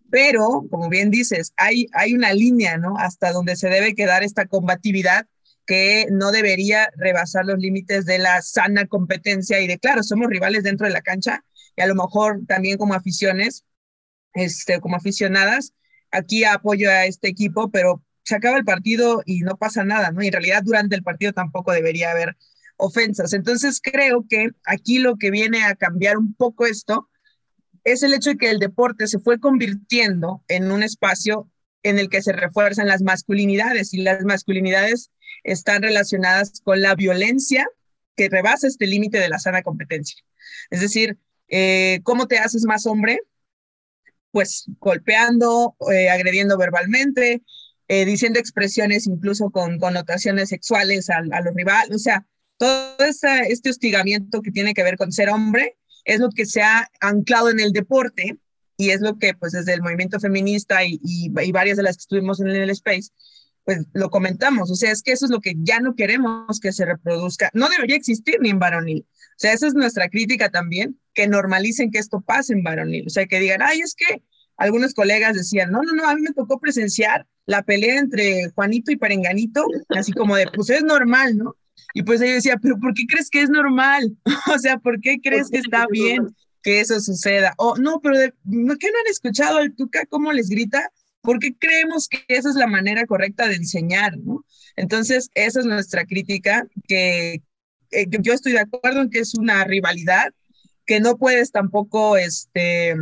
pero, 0.09 0.65
como 0.69 0.89
bien 0.89 1.09
dices, 1.09 1.53
hay, 1.57 1.87
hay 1.93 2.13
una 2.13 2.33
línea, 2.33 2.77
¿no? 2.77 2.97
Hasta 2.97 3.31
donde 3.31 3.55
se 3.55 3.69
debe 3.69 3.95
quedar 3.95 4.23
esta 4.23 4.45
combatividad 4.45 5.27
que 5.65 6.07
no 6.11 6.31
debería 6.31 6.89
rebasar 6.97 7.45
los 7.45 7.59
límites 7.59 8.05
de 8.05 8.19
la 8.19 8.41
sana 8.41 8.87
competencia 8.87 9.59
y 9.59 9.67
de, 9.67 9.79
claro, 9.79 10.03
somos 10.03 10.27
rivales 10.27 10.63
dentro 10.63 10.87
de 10.87 10.93
la 10.93 11.01
cancha 11.01 11.43
y 11.75 11.81
a 11.81 11.87
lo 11.87 11.95
mejor 11.95 12.41
también 12.47 12.77
como 12.77 12.93
aficiones, 12.93 13.65
este, 14.33 14.79
como 14.79 14.95
aficionadas, 14.95 15.73
aquí 16.11 16.43
apoyo 16.43 16.89
a 16.89 17.05
este 17.05 17.29
equipo, 17.29 17.71
pero 17.71 18.03
se 18.23 18.35
acaba 18.35 18.57
el 18.57 18.65
partido 18.65 19.21
y 19.25 19.41
no 19.41 19.57
pasa 19.57 19.83
nada, 19.83 20.11
¿no? 20.11 20.21
Y 20.21 20.27
en 20.27 20.33
realidad 20.33 20.63
durante 20.63 20.95
el 20.95 21.03
partido 21.03 21.33
tampoco 21.33 21.71
debería 21.71 22.11
haber 22.11 22.37
ofensas. 22.77 23.33
Entonces 23.33 23.79
creo 23.81 24.25
que 24.29 24.49
aquí 24.65 24.99
lo 24.99 25.17
que 25.17 25.31
viene 25.31 25.63
a 25.63 25.75
cambiar 25.75 26.17
un 26.17 26.33
poco 26.33 26.65
esto 26.65 27.09
es 27.83 28.03
el 28.03 28.13
hecho 28.13 28.31
de 28.31 28.37
que 28.37 28.49
el 28.49 28.59
deporte 28.59 29.07
se 29.07 29.19
fue 29.19 29.39
convirtiendo 29.39 30.43
en 30.47 30.71
un 30.71 30.83
espacio 30.83 31.49
en 31.83 31.99
el 31.99 32.09
que 32.09 32.21
se 32.21 32.31
refuerzan 32.31 32.87
las 32.87 33.01
masculinidades 33.01 33.93
y 33.93 34.01
las 34.01 34.23
masculinidades 34.23 35.11
están 35.43 35.81
relacionadas 35.81 36.61
con 36.63 36.81
la 36.81 36.95
violencia 36.95 37.67
que 38.15 38.29
rebasa 38.29 38.67
este 38.67 38.87
límite 38.87 39.19
de 39.19 39.29
la 39.29 39.39
sana 39.39 39.63
competencia. 39.63 40.23
Es 40.69 40.81
decir, 40.81 41.17
eh, 41.47 42.01
¿cómo 42.03 42.27
te 42.27 42.39
haces 42.39 42.65
más 42.65 42.85
hombre? 42.85 43.19
Pues 44.31 44.65
golpeando, 44.79 45.75
eh, 45.91 46.09
agrediendo 46.09 46.57
verbalmente, 46.57 47.41
eh, 47.87 48.05
diciendo 48.05 48.39
expresiones 48.39 49.07
incluso 49.07 49.49
con 49.49 49.79
connotaciones 49.79 50.49
sexuales 50.49 51.09
a, 51.09 51.17
a 51.17 51.41
los 51.41 51.53
rivales. 51.55 51.95
O 51.95 51.99
sea, 51.99 52.25
todo 52.57 52.95
este 52.99 53.69
hostigamiento 53.69 54.41
que 54.41 54.51
tiene 54.51 54.73
que 54.73 54.83
ver 54.83 54.95
con 54.95 55.11
ser 55.11 55.29
hombre 55.29 55.77
es 56.05 56.19
lo 56.19 56.29
que 56.29 56.45
se 56.45 56.61
ha 56.61 56.89
anclado 56.99 57.49
en 57.49 57.59
el 57.59 57.71
deporte 57.71 58.37
y 58.81 58.89
es 58.89 59.01
lo 59.01 59.19
que 59.19 59.35
pues 59.35 59.51
desde 59.51 59.75
el 59.75 59.83
movimiento 59.83 60.19
feminista 60.19 60.83
y, 60.83 60.99
y, 61.03 61.29
varias 61.51 61.77
de 61.77 61.83
las 61.83 61.97
que 61.97 62.01
estuvimos 62.01 62.39
en 62.39 62.47
el 62.47 62.71
space, 62.71 63.11
pues 63.63 63.85
lo 63.93 64.09
comentamos, 64.09 64.71
o 64.71 64.75
sea, 64.75 64.91
es 64.91 65.03
que 65.03 65.11
eso 65.11 65.25
es 65.25 65.31
lo 65.31 65.39
que 65.39 65.53
ya 65.55 65.79
no 65.79 65.93
queremos 65.93 66.59
que 66.59 66.71
se 66.71 66.83
reproduzca, 66.83 67.51
no 67.53 67.69
debería 67.69 67.95
existir 67.95 68.37
ni 68.41 68.49
en 68.49 68.57
varonil, 68.57 69.05
o 69.07 69.37
sea, 69.37 69.53
esa 69.53 69.67
es 69.67 69.75
nuestra 69.75 70.09
crítica 70.09 70.49
también, 70.49 70.99
que 71.13 71.27
normalicen 71.27 71.91
que 71.91 71.99
esto 71.99 72.21
pase 72.21 72.53
en 72.53 72.63
varonil, 72.63 73.05
o 73.05 73.11
sea, 73.11 73.27
que 73.27 73.39
digan, 73.39 73.61
ay, 73.61 73.81
es 73.81 73.93
que 73.93 74.23
algunos 74.57 74.95
colegas 74.95 75.35
decían, 75.35 75.71
no, 75.71 75.83
no, 75.83 75.91
no, 75.93 76.09
a 76.09 76.15
mí 76.15 76.21
me 76.23 76.33
tocó 76.33 76.59
presenciar 76.59 77.27
la 77.45 77.61
pelea 77.61 77.99
entre 77.99 78.49
Juanito 78.55 78.91
y 78.91 78.97
Perenganito, 78.97 79.63
así 79.89 80.11
como 80.11 80.35
de, 80.35 80.47
pues 80.47 80.71
es 80.71 80.83
normal, 80.83 81.37
¿no? 81.37 81.55
Y 81.93 82.01
pues 82.01 82.19
ella 82.21 82.33
decía, 82.33 82.57
pero 82.59 82.79
¿por 82.79 82.95
qué 82.95 83.03
crees 83.07 83.29
que 83.29 83.43
es 83.43 83.49
normal? 83.51 84.17
o 84.55 84.57
sea, 84.57 84.79
¿por 84.79 84.99
qué 85.01 85.19
crees 85.21 85.51
que 85.51 85.59
está 85.59 85.85
bien 85.91 86.27
que 86.61 86.79
eso 86.79 86.99
suceda? 86.99 87.53
O 87.57 87.75
no, 87.77 87.99
pero 88.01 88.15
¿qué 88.17 88.31
no 88.45 88.73
han 88.73 89.07
escuchado 89.09 89.57
al 89.57 89.75
Tuca 89.75 90.05
cómo 90.05 90.31
les 90.31 90.49
grita? 90.49 90.91
¿Por 91.21 91.39
qué 91.39 91.55
creemos 91.55 92.07
que 92.07 92.23
esa 92.27 92.49
es 92.49 92.55
la 92.55 92.67
manera 92.67 93.05
correcta 93.05 93.47
de 93.47 93.55
enseñar? 93.55 94.17
¿no? 94.17 94.43
Entonces, 94.75 95.29
esa 95.35 95.59
es 95.59 95.65
nuestra 95.65 96.05
crítica, 96.05 96.67
que 96.87 97.43
eh, 97.91 98.07
yo 98.09 98.33
estoy 98.33 98.53
de 98.53 98.59
acuerdo 98.59 99.01
en 99.01 99.09
que 99.09 99.19
es 99.19 99.35
una 99.35 99.63
rivalidad, 99.63 100.33
que 100.85 100.99
no 100.99 101.17
puedes 101.17 101.51
tampoco 101.51 102.17
este, 102.17 102.95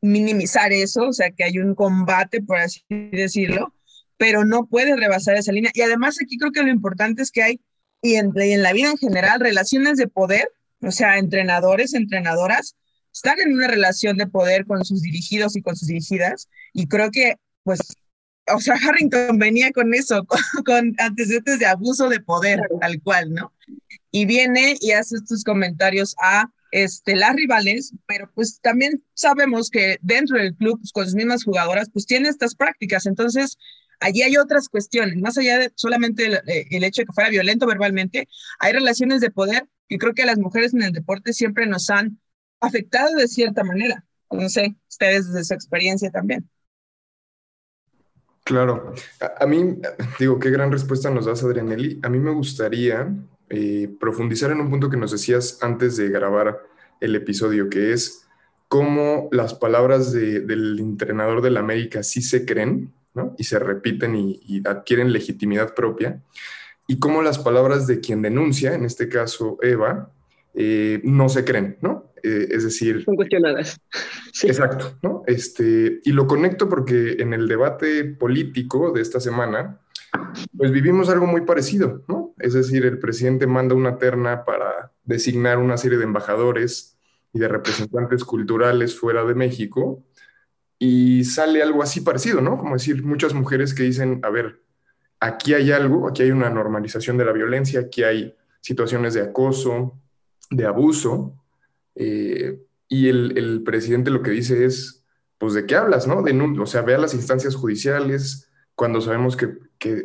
minimizar 0.00 0.72
eso, 0.72 1.08
o 1.08 1.12
sea, 1.12 1.30
que 1.30 1.44
hay 1.44 1.58
un 1.58 1.74
combate, 1.74 2.42
por 2.42 2.58
así 2.58 2.82
decirlo, 2.88 3.74
pero 4.16 4.44
no 4.44 4.66
puedes 4.66 4.96
rebasar 4.96 5.36
esa 5.36 5.52
línea. 5.52 5.70
Y 5.74 5.82
además 5.82 6.18
aquí 6.20 6.38
creo 6.38 6.52
que 6.52 6.62
lo 6.62 6.70
importante 6.70 7.22
es 7.22 7.30
que 7.30 7.42
hay, 7.42 7.60
y 8.02 8.14
en, 8.14 8.32
en 8.34 8.62
la 8.62 8.72
vida 8.72 8.90
en 8.90 8.98
general, 8.98 9.40
relaciones 9.40 9.98
de 9.98 10.08
poder, 10.08 10.48
o 10.80 10.90
sea, 10.90 11.18
entrenadores, 11.18 11.94
entrenadoras, 11.94 12.76
están 13.12 13.40
en 13.40 13.52
una 13.52 13.66
relación 13.66 14.16
de 14.16 14.26
poder 14.26 14.66
con 14.66 14.84
sus 14.84 15.02
dirigidos 15.02 15.56
y 15.56 15.62
con 15.62 15.76
sus 15.76 15.88
dirigidas, 15.88 16.48
y 16.72 16.86
creo 16.86 17.10
que, 17.10 17.36
pues, 17.62 17.80
o 18.52 18.60
sea, 18.60 18.76
Harrington 18.76 19.38
venía 19.38 19.72
con 19.72 19.92
eso, 19.94 20.26
con, 20.66 20.94
antecedentes 20.98 21.58
de 21.58 21.66
abuso 21.66 22.08
de 22.08 22.20
poder, 22.20 22.60
tal 22.80 23.00
cual, 23.02 23.32
¿no? 23.32 23.52
Y 24.10 24.26
viene 24.26 24.76
y 24.80 24.92
hace 24.92 25.16
estos 25.16 25.44
comentarios 25.44 26.14
a 26.22 26.50
este, 26.70 27.16
las 27.16 27.34
rivales, 27.34 27.94
pero 28.06 28.30
pues 28.34 28.60
también 28.60 29.02
sabemos 29.14 29.70
que 29.70 29.98
dentro 30.02 30.38
del 30.38 30.54
club, 30.54 30.78
pues, 30.78 30.92
con 30.92 31.04
sus 31.04 31.14
mismas 31.14 31.44
jugadoras, 31.44 31.88
pues 31.92 32.06
tiene 32.06 32.28
estas 32.28 32.54
prácticas. 32.54 33.06
Entonces, 33.06 33.58
allí 34.00 34.22
hay 34.22 34.36
otras 34.36 34.68
cuestiones, 34.68 35.16
más 35.16 35.38
allá 35.38 35.58
de 35.58 35.72
solamente 35.74 36.32
eh, 36.46 36.66
el, 36.70 36.84
hecho 36.84 37.02
de 37.02 37.06
que 37.06 37.12
fuera 37.12 37.30
violento 37.30 37.66
verbalmente, 37.66 38.28
hay 38.58 38.72
relaciones 38.72 39.20
de 39.20 39.30
poder 39.30 39.66
que 39.88 39.98
creo 39.98 40.14
que 40.14 40.26
las 40.26 40.38
mujeres 40.38 40.74
en 40.74 40.82
el 40.82 40.92
deporte 40.92 41.32
siempre 41.32 41.66
nos 41.66 41.90
han 41.90 42.18
afectado 42.60 43.14
de 43.16 43.28
cierta 43.28 43.64
manera. 43.64 44.04
No 44.30 44.48
sé, 44.48 44.76
ustedes 44.88 45.28
desde 45.28 45.44
su 45.44 45.54
experiencia 45.54 46.10
también. 46.10 46.48
Claro, 48.44 48.94
a, 49.40 49.46
mí, 49.46 49.76
digo, 50.20 50.38
qué 50.38 50.50
gran 50.50 50.70
respuesta 50.70 51.10
nos 51.10 51.26
das, 51.26 51.42
Adrianelli. 51.42 51.98
A 52.02 52.08
mí 52.08 52.18
me 52.18 52.30
gustaría 52.30 53.12
eh, 53.48 53.88
profundizar 53.98 54.50
en 54.52 54.60
un 54.60 54.70
punto 54.70 54.88
que 54.88 54.96
nos 54.96 55.10
decías 55.10 55.58
antes 55.62 55.96
de 55.96 56.08
grabar 56.08 56.60
el 57.00 57.16
episodio, 57.16 57.68
que 57.68 57.92
es 57.92 58.26
cómo 58.68 59.28
las 59.32 59.54
palabras 59.54 60.12
del 60.12 60.78
entrenador 60.78 61.42
del 61.42 61.56
América 61.56 62.02
sí 62.02 62.22
se 62.22 62.44
creen 62.44 62.92
y 63.38 63.44
se 63.44 63.58
repiten 63.58 64.16
y, 64.16 64.62
adquieren 64.66 65.12
legitimidad 65.12 65.74
propia, 65.74 66.22
y 66.86 66.98
cómo 66.98 67.22
las 67.22 67.38
palabras 67.38 67.86
de 67.86 68.00
quien 68.00 68.22
denuncia, 68.22 68.74
en 68.74 68.84
este 68.84 69.08
caso 69.08 69.58
Eva, 69.62 70.12
eh, 70.54 71.00
no 71.04 71.28
se 71.28 71.44
creen, 71.44 71.78
¿no? 71.80 72.12
Eh, 72.22 72.48
es 72.50 72.64
decir... 72.64 73.04
Son 73.04 73.16
cuestionadas. 73.16 73.80
Exacto, 74.42 74.96
¿no? 75.02 75.22
Este, 75.26 76.00
y 76.04 76.12
lo 76.12 76.26
conecto 76.26 76.68
porque 76.68 77.16
en 77.18 77.32
el 77.32 77.48
debate 77.48 78.04
político 78.04 78.92
de 78.92 79.02
esta 79.02 79.20
semana, 79.20 79.80
pues 80.56 80.70
vivimos 80.70 81.08
algo 81.08 81.26
muy 81.26 81.42
parecido, 81.42 82.04
¿no? 82.08 82.34
Es 82.38 82.54
decir, 82.54 82.84
el 82.84 82.98
presidente 82.98 83.46
manda 83.46 83.74
una 83.74 83.98
terna 83.98 84.44
para 84.44 84.92
designar 85.04 85.58
una 85.58 85.76
serie 85.76 85.98
de 85.98 86.04
embajadores 86.04 86.98
y 87.32 87.38
de 87.38 87.48
representantes 87.48 88.24
culturales 88.24 88.98
fuera 88.98 89.24
de 89.24 89.34
México 89.34 90.04
y 90.78 91.24
sale 91.24 91.62
algo 91.62 91.82
así 91.82 92.00
parecido, 92.00 92.40
¿no? 92.40 92.58
Como 92.58 92.74
decir, 92.74 93.02
muchas 93.02 93.32
mujeres 93.34 93.74
que 93.74 93.84
dicen, 93.84 94.20
a 94.22 94.30
ver, 94.30 94.60
aquí 95.20 95.54
hay 95.54 95.72
algo, 95.72 96.08
aquí 96.08 96.22
hay 96.22 96.30
una 96.30 96.50
normalización 96.50 97.16
de 97.16 97.24
la 97.24 97.32
violencia, 97.32 97.80
aquí 97.80 98.02
hay 98.02 98.34
situaciones 98.60 99.14
de 99.14 99.22
acoso, 99.22 99.98
de 100.50 100.66
abuso, 100.66 101.34
eh, 101.94 102.60
y 102.88 103.08
el, 103.08 103.62
presidente 103.64 104.10
lo 104.10 104.22
que 104.22 104.30
dice 104.30 104.64
es, 104.64 105.04
pues, 105.38 105.54
¿de 105.54 105.66
qué 105.66 105.74
hablas, 105.76 106.06
no? 106.06 106.22
De, 106.22 106.32
o 106.32 106.66
sea, 106.66 106.82
ve 106.82 106.94
a 106.94 106.98
las 106.98 107.14
instancias 107.14 107.54
judiciales, 107.54 108.50
cuando 108.74 109.00
sabemos 109.00 109.36
que, 109.36 109.56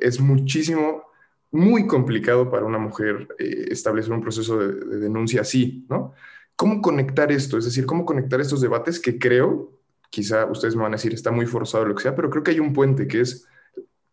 es 0.02 0.20
muchísimo, 0.20 1.04
muy 1.52 1.88
complicado 1.88 2.50
para 2.50 2.66
una 2.66 2.78
mujer 2.78 3.28
eh, 3.40 3.68
establecer 3.70 4.14
un 4.14 4.22
proceso 4.22 4.58
de, 4.58 4.98
denuncia 4.98 5.42
así, 5.42 5.86
¿no? 5.90 6.14
¿Cómo 6.56 6.82
conectar 6.82 7.32
esto? 7.32 7.58
Es 7.58 7.66
decir, 7.66 7.86
¿cómo 7.86 8.06
conectar 8.06 8.40
estos 8.40 8.62
debates 8.62 9.00
que 9.00 9.18
creo, 9.18 9.81
quizá 10.12 10.46
ustedes 10.46 10.76
me 10.76 10.84
van 10.84 10.94
a 10.94 10.98
decir, 10.98 11.14
está 11.14 11.32
muy 11.32 11.48
forzado 11.48 11.86
lo 11.86 11.96
que 11.96 12.04
sea, 12.04 12.16
pero 12.16 12.30
creo 12.30 12.44
que 12.44 12.52
hay 12.52 12.60
un 12.60 12.74
puente 12.74 13.08
que 13.08 13.22
es, 13.22 13.48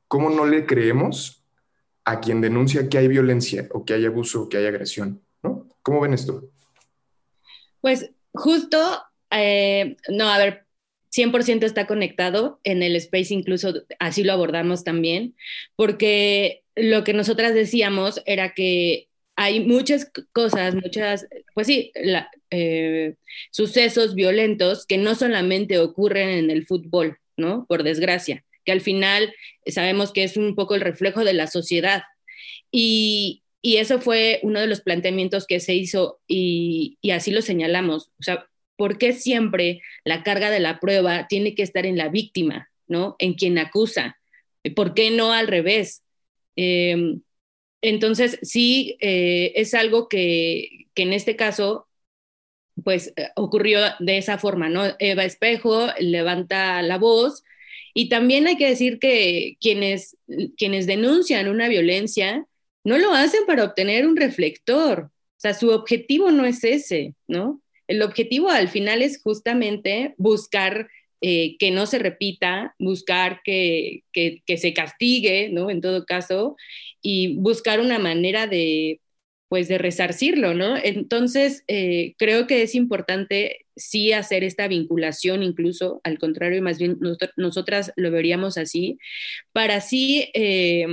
¿cómo 0.07 0.31
no 0.31 0.47
le 0.47 0.65
creemos 0.65 1.45
a 2.05 2.21
quien 2.21 2.41
denuncia 2.41 2.89
que 2.89 2.97
hay 2.97 3.09
violencia 3.09 3.69
o 3.73 3.85
que 3.85 3.93
hay 3.93 4.07
abuso 4.07 4.43
o 4.43 4.49
que 4.49 4.57
hay 4.57 4.67
agresión? 4.67 5.21
¿no? 5.43 5.69
¿Cómo 5.83 6.01
ven 6.01 6.15
esto? 6.15 6.45
Pues 7.81 8.11
justo, 8.33 8.79
eh, 9.31 9.97
no, 10.09 10.31
a 10.31 10.39
ver, 10.39 10.67
100% 11.11 11.65
está 11.65 11.87
conectado 11.87 12.61
en 12.65 12.83
el 12.83 12.95
space, 12.97 13.35
incluso 13.35 13.75
así 13.99 14.23
lo 14.23 14.33
abordamos 14.33 14.85
también, 14.85 15.35
porque 15.75 16.63
lo 16.77 17.03
que 17.03 17.13
nosotras 17.13 17.55
decíamos 17.55 18.23
era 18.25 18.55
que 18.55 19.08
hay 19.41 19.61
muchas 19.61 20.11
cosas, 20.33 20.75
muchas, 20.75 21.29
pues 21.55 21.69
sí, 21.69 21.93
eh, 22.51 23.15
sucesos 23.53 24.17
violentos 24.17 24.85
que 24.85 24.99
no 24.99 25.15
solamente 25.15 25.79
ocurren 25.79 26.29
en 26.29 26.51
el 26.51 26.67
fútbol, 26.67 27.19
¿no? 27.37 27.65
Por 27.69 27.85
desgracia, 27.85 28.45
que 28.65 28.73
al 28.73 28.81
final 28.81 29.33
sabemos 29.65 30.13
que 30.13 30.25
es 30.25 30.37
un 30.37 30.57
poco 30.57 30.75
el 30.75 30.81
reflejo 30.81 31.25
de 31.25 31.35
la 31.35 31.47
sociedad. 31.47 32.03
Y, 32.73 33.45
y 33.63 33.77
eso 33.77 34.01
fue 34.01 34.41
uno 34.43 34.59
de 34.59 34.67
los 34.67 34.81
planteamientos 34.81 35.47
que 35.47 35.61
se 35.61 35.75
hizo 35.75 36.19
y, 36.27 36.99
y 37.01 37.13
así 37.13 37.31
lo 37.31 37.41
señalamos. 37.41 38.11
O 38.19 38.25
sea, 38.25 38.49
¿por 38.75 38.99
qué 38.99 39.13
siempre 39.13 39.83
la 40.03 40.25
carga 40.25 40.51
de 40.51 40.59
la 40.59 40.81
prueba 40.81 41.29
tiene 41.29 41.55
que 41.55 41.63
estar 41.63 41.87
en 41.87 41.97
la 41.97 42.09
víctima, 42.09 42.71
¿no? 42.89 43.15
En 43.21 43.35
quien 43.35 43.57
acusa. 43.59 44.19
¿Por 44.75 44.95
qué 44.95 45.13
no 45.13 45.33
al 45.33 45.47
revés? 45.47 46.03
Em, 46.57 47.21
entonces, 47.83 48.39
sí, 48.43 48.97
eh, 49.01 49.53
es 49.57 49.75
algo 49.75 50.09
que, 50.09 50.89
que, 50.95 51.03
en 51.03 51.13
este 51.13 51.37
caso, 51.37 51.89
pues 52.85 53.13
eh, 53.17 53.29
ocurrió 53.37 53.81
de 54.01 54.19
esa 54.19 54.39
forma, 54.39 54.69
¿no? 54.69 54.85
Eva 54.99 55.25
Espejo 55.25 55.89
levanta 55.99 56.83
la 56.83 56.99
voz 56.99 57.45
y 57.95 58.09
también 58.09 58.47
hay 58.47 58.57
que 58.57 58.69
decir 58.69 58.99
que 58.99 59.57
quienes, 59.61 60.17
quienes 60.57 60.87
denuncian 60.87 61.49
una 61.49 61.69
violencia 61.69 62.47
no 62.85 62.99
lo 62.99 63.13
hacen 63.13 63.45
para 63.47 63.65
obtener 63.65 64.07
un 64.07 64.17
reflector, 64.17 65.11
o 65.39 65.41
sea, 65.41 65.55
su 65.55 65.71
objetivo 65.71 66.31
no 66.31 66.45
es 66.45 66.65
ese, 66.65 67.15
¿no? 67.27 67.61
El 67.87 68.03
objetivo 68.03 68.51
al 68.51 68.69
final 68.69 69.03
es 69.03 69.23
justamente 69.23 70.15
buscar 70.19 70.89
eh, 71.21 71.57
que 71.59 71.73
no 71.73 71.87
se 71.87 71.99
repita, 71.99 72.77
buscar 72.79 73.41
que, 73.45 74.05
se 74.47 74.73
castigue, 74.73 75.49
¿no? 75.51 75.69
En 75.69 75.81
todo 75.81 76.07
caso, 76.07 76.57
y 77.03 77.35
buscar 77.39 77.81
una 77.81 77.99
manera 77.99 78.47
de, 78.47 79.01
pues, 79.49 79.67
de 79.67 79.79
resarcirlo, 79.79 80.55
¿no? 80.55 80.77
Entonces, 80.77 81.65
eh, 81.67 82.15
creo 82.19 82.47
que 82.47 82.63
es 82.63 82.77
importante 82.77 83.67
sí 83.75 84.13
hacer 84.13 84.45
esta 84.45 84.69
vinculación, 84.69 85.43
incluso 85.43 86.01
al 86.05 86.19
contrario, 86.19 86.63
más 86.63 86.79
bien 86.79 86.99
nosotras 87.37 87.93
lo 87.97 88.13
veríamos 88.13 88.57
así, 88.57 88.99
para 89.53 89.81
sí, 89.81 90.31
eh, 90.35 90.87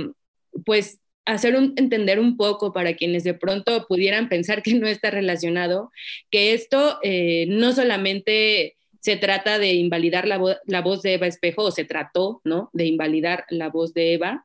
pues, 0.64 1.00
hacer 1.24 1.54
entender 1.54 2.18
un 2.18 2.36
poco 2.36 2.72
para 2.72 2.94
quienes 2.94 3.22
de 3.24 3.34
pronto 3.34 3.86
pudieran 3.88 4.28
pensar 4.28 4.62
que 4.62 4.74
no 4.74 4.88
está 4.88 5.10
relacionado, 5.10 5.90
que 6.30 6.52
esto 6.52 7.00
no 7.48 7.72
solamente 7.72 8.76
se 9.06 9.16
trata 9.16 9.60
de 9.60 9.72
invalidar 9.74 10.26
la, 10.26 10.58
la, 10.64 10.80
voz 10.80 11.00
de 11.00 11.14
Eva 11.14 11.28
Espejo, 11.28 11.70
se 11.70 11.84
trató, 11.84 12.40
¿no? 12.42 12.70
De 12.72 12.86
invalidar 12.86 13.44
la 13.50 13.68
voz 13.68 13.94
de 13.94 14.14
Eva, 14.14 14.44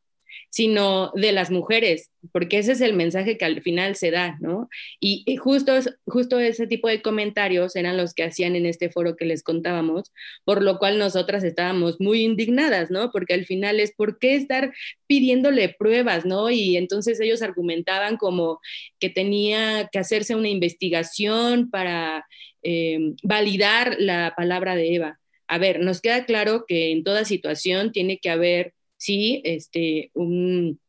sino 0.51 1.11
de 1.15 1.31
las 1.31 1.49
mujeres, 1.49 2.11
porque 2.31 2.59
ese 2.59 2.73
es 2.73 2.81
el 2.81 2.93
mensaje 2.93 3.39
que 3.39 3.45
al 3.45 3.63
final 3.63 3.95
se 3.95 4.11
da, 4.11 4.37
¿no? 4.39 4.69
Y, 4.99 5.35
justo, 5.37 5.73
justo 6.05 6.39
ese 6.39 6.67
tipo 6.67 6.89
de 6.89 7.01
comentarios 7.01 7.75
eran 7.75 7.97
los 7.97 8.13
que 8.13 8.23
hacían 8.23 8.55
en 8.55 8.67
este 8.67 8.91
foro 8.91 9.15
que 9.15 9.25
les 9.25 9.41
contábamos, 9.41 10.11
por 10.45 10.61
lo 10.61 10.77
cual 10.77 10.99
nosotras 10.99 11.43
estábamos 11.43 11.99
muy 11.99 12.21
indignadas, 12.21 12.91
¿no? 12.91 13.09
Porque 13.11 13.33
al 13.33 13.47
final 13.47 13.79
es, 13.79 13.93
¿por 13.95 14.19
qué 14.19 14.35
estar 14.35 14.71
pidiéndole 15.07 15.69
pruebas, 15.69 16.23
¿no? 16.23 16.51
Y 16.51 16.77
entonces 16.77 17.19
ellos 17.19 17.41
argumentaban 17.41 18.17
como 18.17 18.59
que 18.99 19.09
tenía 19.09 19.89
que 19.91 19.97
hacerse 19.97 20.35
una 20.35 20.49
investigación 20.49 21.71
para 21.71 22.27
eh, 22.63 23.13
validar 23.23 23.97
la 23.99 24.33
palabra 24.35 24.75
de 24.75 24.95
Eva. 24.95 25.19
A 25.47 25.57
ver, 25.57 25.79
nos 25.81 26.01
queda 26.01 26.25
claro 26.25 26.65
que 26.67 26.91
en 26.91 27.03
toda 27.03 27.25
situación 27.25 27.91
tiene 27.91 28.19
que 28.19 28.29
haber 28.29 28.73
sí, 28.97 29.41
este, 29.45 30.11
un, 30.13 30.79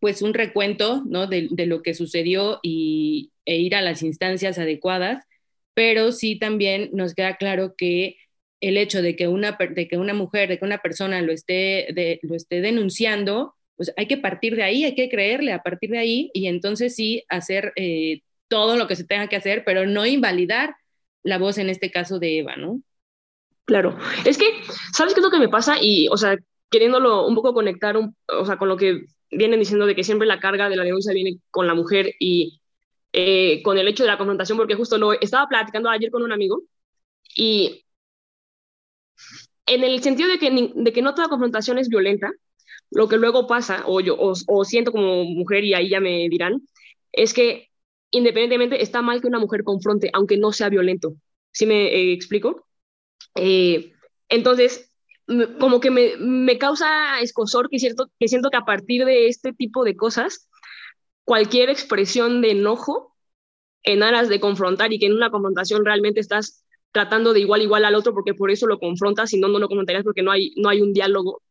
pues 0.00 0.22
un 0.22 0.34
recuento 0.34 1.02
¿no? 1.06 1.26
de, 1.26 1.48
lo 1.66 1.82
que 1.82 1.94
sucedió 1.94 2.60
y, 2.62 3.32
e 3.44 3.58
ir 3.58 3.74
a 3.74 3.82
las 3.82 4.02
instancias 4.02 4.58
adecuadas, 4.58 5.24
pero 5.74 6.12
sí 6.12 6.38
también 6.38 6.90
nos 6.92 7.14
queda 7.14 7.36
claro 7.36 7.74
que 7.76 8.16
el 8.60 8.76
hecho 8.78 9.02
de 9.02 9.16
que 9.16 9.28
una, 9.28 9.58
de 9.58 9.88
que 9.88 9.98
una 9.98 10.14
mujer, 10.14 10.48
de 10.48 10.58
que 10.58 10.64
una 10.64 10.78
persona 10.78 11.20
lo 11.22 11.32
esté, 11.32 12.18
lo 12.22 12.34
esté 12.34 12.60
denunciando, 12.60 13.54
pues 13.76 13.92
hay 13.96 14.06
que 14.06 14.16
partir 14.16 14.56
de 14.56 14.62
ahí, 14.62 14.84
hay 14.84 14.94
que 14.94 15.10
creerle 15.10 15.52
a 15.52 15.62
partir 15.62 15.90
de 15.90 15.98
ahí 15.98 16.30
y 16.32 16.46
entonces 16.46 16.94
sí 16.94 17.24
hacer 17.28 17.72
eh, 17.76 18.20
todo 18.48 18.76
lo 18.76 18.86
que 18.88 18.96
se 18.96 19.04
tenga 19.04 19.28
que 19.28 19.36
hacer, 19.36 19.64
pero 19.64 19.86
no 19.86 20.06
invalidar 20.06 20.76
la 21.26 21.38
voz 21.38 21.58
en 21.58 21.68
este 21.68 21.90
caso 21.90 22.18
de 22.18 22.38
Eva, 22.38 22.56
¿no? 22.56 22.80
Claro, 23.64 23.98
es 24.24 24.38
que, 24.38 24.46
¿sabes 24.94 25.12
qué 25.12 25.20
es 25.20 25.24
lo 25.24 25.30
que 25.30 25.40
me 25.40 25.48
pasa? 25.48 25.76
Y, 25.80 26.08
o 26.08 26.16
sea, 26.16 26.38
queriéndolo 26.70 27.26
un 27.26 27.34
poco 27.34 27.52
conectar, 27.52 27.96
o 27.96 28.46
sea, 28.46 28.56
con 28.56 28.68
lo 28.68 28.76
que 28.76 29.02
vienen 29.30 29.58
diciendo 29.58 29.86
de 29.86 29.96
que 29.96 30.04
siempre 30.04 30.28
la 30.28 30.38
carga 30.38 30.68
de 30.68 30.76
la 30.76 30.84
denuncia 30.84 31.12
viene 31.12 31.38
con 31.50 31.66
la 31.66 31.74
mujer 31.74 32.14
y 32.20 32.60
eh, 33.12 33.62
con 33.64 33.76
el 33.76 33.88
hecho 33.88 34.04
de 34.04 34.10
la 34.10 34.18
confrontación, 34.18 34.56
porque 34.56 34.76
justo 34.76 34.98
lo 34.98 35.12
estaba 35.12 35.48
platicando 35.48 35.90
ayer 35.90 36.10
con 36.10 36.22
un 36.22 36.32
amigo 36.32 36.62
y 37.34 37.84
en 39.66 39.82
el 39.82 40.00
sentido 40.02 40.28
de 40.28 40.38
que, 40.38 40.72
de 40.74 40.92
que 40.92 41.02
no 41.02 41.14
toda 41.14 41.28
confrontación 41.28 41.78
es 41.78 41.88
violenta, 41.88 42.30
lo 42.90 43.08
que 43.08 43.16
luego 43.16 43.48
pasa, 43.48 43.82
o 43.86 44.00
yo 44.00 44.16
o, 44.18 44.64
siento 44.64 44.92
como 44.92 45.24
mujer, 45.24 45.64
y 45.64 45.74
ahí 45.74 45.88
ya 45.88 45.98
me 45.98 46.28
dirán, 46.28 46.62
es 47.10 47.34
que 47.34 47.68
independientemente 48.10 48.82
está 48.82 49.02
mal 49.02 49.20
que 49.20 49.28
una 49.28 49.38
mujer 49.38 49.64
confronte, 49.64 50.10
aunque 50.12 50.36
no 50.36 50.52
sea 50.52 50.68
violento. 50.68 51.14
¿Sí 51.52 51.66
me 51.66 51.86
eh, 51.86 52.12
explico? 52.12 52.66
Eh, 53.34 53.92
entonces, 54.28 54.92
como 55.58 55.80
que 55.80 55.90
me, 55.90 56.16
me, 56.18 56.58
causa 56.58 57.20
escosor 57.20 57.68
que, 57.68 57.78
cierto, 57.78 58.10
que 58.18 58.28
siento 58.28 58.50
que 58.50 58.56
a 58.58 58.64
partir 58.64 59.04
de 59.04 59.28
este 59.28 59.52
tipo 59.52 59.84
de 59.84 59.96
cosas, 59.96 60.48
cualquier 61.24 61.70
expresión 61.70 62.40
de 62.40 62.52
enojo 62.52 63.16
en 63.82 64.02
aras 64.02 64.28
de 64.28 64.40
confrontar 64.40 64.92
y 64.92 64.98
que 64.98 65.06
en 65.06 65.14
una 65.14 65.30
confrontación 65.30 65.84
realmente 65.84 66.20
estás 66.20 66.64
tratando 66.92 67.32
de 67.32 67.40
igual 67.40 67.62
igual 67.62 67.84
al 67.84 67.94
otro 67.94 68.14
porque 68.14 68.34
por 68.34 68.50
eso 68.50 68.66
lo 68.66 68.78
confrontas, 68.78 69.30
si 69.30 69.38
no, 69.38 69.48
no 69.48 69.58
lo 69.58 69.68
comentarías 69.68 70.04
porque 70.04 70.22
no 70.22 70.30
hay, 70.30 70.54
no 70.56 70.68
hay 70.68 70.80
un 70.80 70.92
diálogo. 70.92 71.42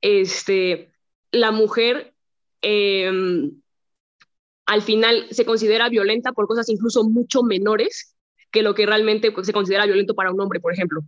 Este, 0.00 0.92
la 1.30 1.50
mujer 1.50 2.14
em, 2.62 3.60
al 4.68 4.82
final 4.82 5.26
se 5.30 5.46
considera 5.46 5.88
violenta 5.88 6.32
por 6.32 6.46
cosas 6.46 6.68
incluso 6.68 7.02
mucho 7.02 7.42
menores 7.42 8.14
que 8.50 8.62
lo 8.62 8.74
que 8.74 8.84
realmente 8.84 9.32
se 9.42 9.52
considera 9.52 9.86
violento 9.86 10.14
para 10.14 10.30
un 10.30 10.40
hombre, 10.40 10.60
por 10.60 10.72
ejemplo. 10.72 11.00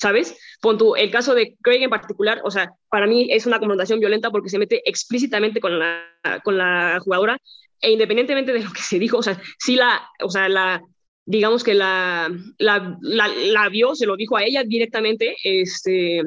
¿Sabes? 0.00 0.38
Pon 0.62 0.78
tú, 0.78 0.96
el 0.96 1.10
caso 1.10 1.34
de 1.34 1.58
Craig 1.60 1.82
en 1.82 1.90
particular, 1.90 2.40
o 2.42 2.50
sea, 2.50 2.72
para 2.88 3.06
mí 3.06 3.28
es 3.30 3.44
una 3.44 3.58
confrontación 3.58 4.00
violenta 4.00 4.30
porque 4.30 4.48
se 4.48 4.58
mete 4.58 4.80
explícitamente 4.88 5.60
con 5.60 5.78
la, 5.78 6.06
con 6.42 6.56
la 6.56 6.98
jugadora 7.04 7.38
e 7.82 7.90
independientemente 7.92 8.54
de 8.54 8.64
lo 8.64 8.72
que 8.72 8.80
se 8.80 8.98
dijo, 8.98 9.18
o 9.18 9.22
sea, 9.22 9.38
sí 9.58 9.76
la, 9.76 10.08
o 10.22 10.30
sea, 10.30 10.48
la, 10.48 10.82
digamos 11.26 11.62
que 11.62 11.74
la, 11.74 12.34
la, 12.56 12.98
la, 13.02 13.68
vio, 13.68 13.94
se 13.94 14.06
lo 14.06 14.16
dijo 14.16 14.38
a 14.38 14.44
ella 14.44 14.64
directamente, 14.64 15.36
este, 15.44 16.22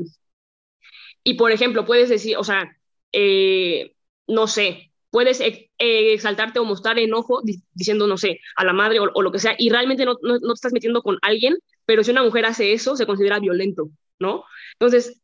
y 1.23 1.33
por 1.33 1.51
ejemplo, 1.51 1.83
puedes 1.83 2.09
decir, 2.09 2.37
o 2.37 2.43
sea, 2.43 2.77
eh, 3.11 3.95
no 4.27 4.45
sé, 4.45 4.92
puedes 5.13 5.39
exaltarte 5.77 6.57
o 6.57 6.65
mostrar 6.65 6.97
enojo 6.97 7.41
diciendo, 7.75 8.07
no 8.07 8.17
sé, 8.17 8.39
a 8.55 8.65
la 8.65 8.73
madre 8.73 8.99
o, 8.99 9.21
lo 9.21 9.31
que 9.31 9.37
sea, 9.37 9.55
y 9.59 9.69
realmente 9.69 10.05
no, 10.05 10.15
no, 10.23 10.39
te 10.39 10.53
estás 10.55 10.73
metiendo 10.73 11.03
con 11.03 11.19
alguien, 11.21 11.55
pero 11.85 12.03
si 12.03 12.09
una 12.09 12.23
mujer 12.23 12.45
hace 12.47 12.73
eso, 12.73 12.95
se 12.95 13.05
considera 13.05 13.39
violento, 13.39 13.89
¿no? 14.17 14.43
Entonces, 14.73 15.21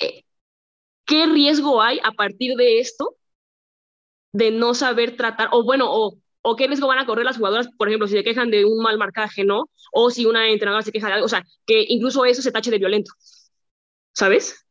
eh, 0.00 0.24
¿qué 1.06 1.26
riesgo 1.26 1.82
hay 1.82 2.00
a 2.04 2.12
partir 2.12 2.56
de 2.56 2.80
esto 2.80 3.16
de 4.32 4.50
no 4.52 4.74
saber 4.74 5.16
tratar, 5.16 5.48
o 5.52 5.64
bueno, 5.64 5.86
o 5.88 6.18
o 6.42 6.56
qué 6.56 6.66
riesgo 6.66 6.86
van 6.86 7.00
a 7.00 7.06
correr 7.06 7.24
las 7.24 7.36
jugadoras, 7.36 7.68
por 7.76 7.88
ejemplo, 7.88 8.06
si 8.08 8.14
se 8.14 8.24
quejan 8.24 8.50
de 8.50 8.64
un 8.64 8.80
mal 8.82 8.96
marcaje, 8.96 9.44
¿no? 9.44 9.68
O 9.92 10.10
si 10.10 10.24
una 10.24 10.48
entrenadora 10.48 10.82
se 10.82 10.92
queja 10.92 11.08
de 11.08 11.14
algo, 11.14 11.26
o 11.26 11.28
sea, 11.28 11.44
que 11.66 11.84
incluso 11.88 12.24
eso 12.24 12.42
se 12.42 12.52
tache 12.52 12.70
de 12.70 12.78
violento, 12.78 13.12
¿sabes? 14.12 14.67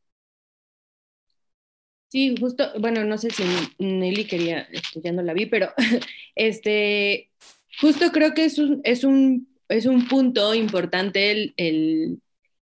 Sí, 2.10 2.36
justo, 2.40 2.72
bueno, 2.80 3.04
no 3.04 3.18
sé 3.18 3.30
si 3.32 3.44
Nelly 3.80 4.26
quería, 4.26 4.62
este, 4.72 5.02
ya 5.02 5.12
no 5.12 5.22
la 5.22 5.34
vi, 5.34 5.46
pero 5.46 5.74
este, 6.36 7.30
justo 7.82 8.12
creo 8.12 8.34
que 8.34 8.46
es 8.46 8.60
un, 8.60 8.82
es 8.84 9.04
un, 9.04 9.50
es 9.68 9.86
un 9.86 10.08
punto 10.08 10.54
importante 10.54 11.32
el, 11.32 11.54
el 11.58 12.20